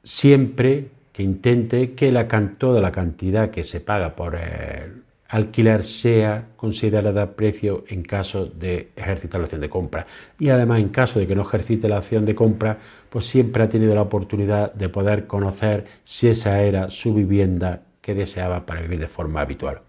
siempre 0.03 0.89
que 1.13 1.23
intente 1.23 1.93
que 1.93 2.11
la, 2.11 2.27
toda 2.57 2.81
la 2.81 2.91
cantidad 2.91 3.51
que 3.51 3.65
se 3.65 3.83
paga 3.83 4.17
por 4.17 4.35
el 4.35 5.03
alquiler 5.29 5.85
sea 5.85 6.47
considerada 6.57 7.37
precio 7.37 7.85
en 7.89 8.03
caso 8.03 8.47
de 8.47 8.93
ejercitar 8.97 9.43
la 9.43 9.45
acción 9.45 9.61
de 9.61 9.69
compra. 9.69 10.07
Y 10.39 10.49
además, 10.49 10.81
en 10.81 10.89
caso 10.89 11.19
de 11.19 11.27
que 11.27 11.35
no 11.35 11.43
ejercite 11.43 11.87
la 11.87 11.99
acción 11.99 12.25
de 12.25 12.35
compra, 12.35 12.79
pues 13.11 13.27
siempre 13.27 13.63
ha 13.63 13.69
tenido 13.69 13.95
la 13.95 14.01
oportunidad 14.01 14.73
de 14.73 14.89
poder 14.89 15.27
conocer 15.27 15.85
si 16.03 16.29
esa 16.29 16.63
era 16.63 16.89
su 16.89 17.13
vivienda 17.13 17.83
que 18.05 18.15
deseaba 18.15 18.67
para 18.67 18.83
vivir 18.83 19.01
de 19.01 19.09
forma 19.09 19.41
habitual. 19.41 19.81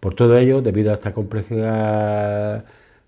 Por 0.00 0.14
todo 0.14 0.36
ello, 0.36 0.60
debido 0.60 0.90
a 0.90 0.94
esta 0.94 1.14
complejidad 1.14 2.66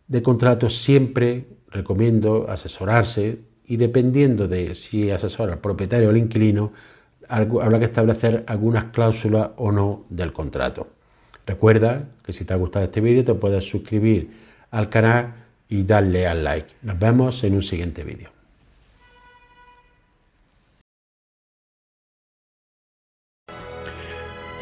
de 0.08 0.22
contratos, 0.22 0.78
siempre 0.78 1.44
recomiendo 1.68 2.46
asesorarse 2.48 3.40
y 3.66 3.76
dependiendo 3.76 4.48
de 4.48 4.74
si 4.74 5.10
asesora 5.10 5.52
al 5.52 5.58
propietario 5.58 6.08
o 6.08 6.10
el 6.10 6.16
inquilino, 6.16 6.72
habrá 7.28 7.78
que 7.78 7.84
establecer 7.84 8.44
algunas 8.46 8.84
cláusulas 8.84 9.50
o 9.56 9.70
no 9.72 10.06
del 10.08 10.32
contrato. 10.32 10.88
Recuerda 11.46 12.08
que 12.24 12.32
si 12.32 12.46
te 12.46 12.54
ha 12.54 12.56
gustado 12.56 12.86
este 12.86 13.02
vídeo 13.02 13.24
te 13.24 13.34
puedes 13.34 13.64
suscribir 13.64 14.30
al 14.70 14.88
canal 14.88 15.34
y 15.68 15.82
darle 15.82 16.26
al 16.26 16.42
like. 16.44 16.74
Nos 16.80 16.98
vemos 16.98 17.44
en 17.44 17.54
un 17.54 17.62
siguiente 17.62 18.04
vídeo. 18.04 18.33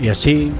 Y 0.00 0.08
así 0.08 0.52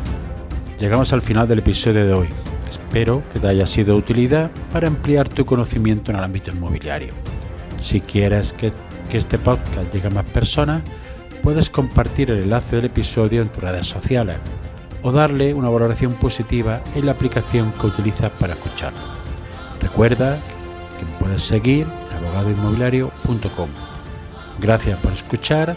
llegamos 0.80 1.12
al 1.12 1.22
final 1.22 1.46
del 1.46 1.60
episodio 1.60 2.04
de 2.04 2.12
hoy. 2.12 2.28
Espero 2.68 3.22
que 3.32 3.38
te 3.38 3.46
haya 3.46 3.66
sido 3.66 3.94
de 3.94 4.00
utilidad 4.00 4.50
para 4.72 4.88
ampliar 4.88 5.28
tu 5.28 5.44
conocimiento 5.44 6.10
en 6.10 6.18
el 6.18 6.24
ámbito 6.24 6.50
inmobiliario. 6.50 7.14
Si 7.80 8.00
quieres 8.00 8.52
que, 8.52 8.72
este 9.12 9.38
podcast 9.38 9.92
llegue 9.92 10.08
a 10.08 10.10
más 10.10 10.26
personas, 10.26 10.82
puedes 11.42 11.70
compartir 11.70 12.30
el 12.30 12.42
enlace 12.42 12.76
del 12.76 12.86
episodio 12.86 13.40
en 13.40 13.48
tus 13.48 13.62
redes 13.62 13.86
sociales 13.86 14.36
o 15.02 15.12
darle 15.12 15.54
una 15.54 15.70
valoración 15.70 16.12
positiva 16.14 16.82
en 16.94 17.06
la 17.06 17.12
aplicación 17.12 17.72
que 17.72 17.86
utilizas 17.86 18.30
para 18.32 18.54
escucharlo. 18.54 19.00
Recuerda 19.80 20.38
que 20.98 21.04
me 21.06 21.18
puedes 21.20 21.42
seguir 21.42 21.86
en 22.10 22.26
abogadoinmobiliario.com. 22.26 23.70
Gracias 24.60 24.98
por 24.98 25.12
escuchar, 25.12 25.76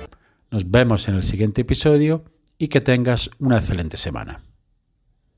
nos 0.49 0.69
vemos 0.69 1.07
en 1.07 1.15
el 1.15 1.23
siguiente 1.23 1.61
episodio 1.61 2.23
y 2.61 2.67
que 2.67 2.79
tengas 2.79 3.31
una 3.39 3.57
excelente 3.57 3.97
semana. 3.97 4.50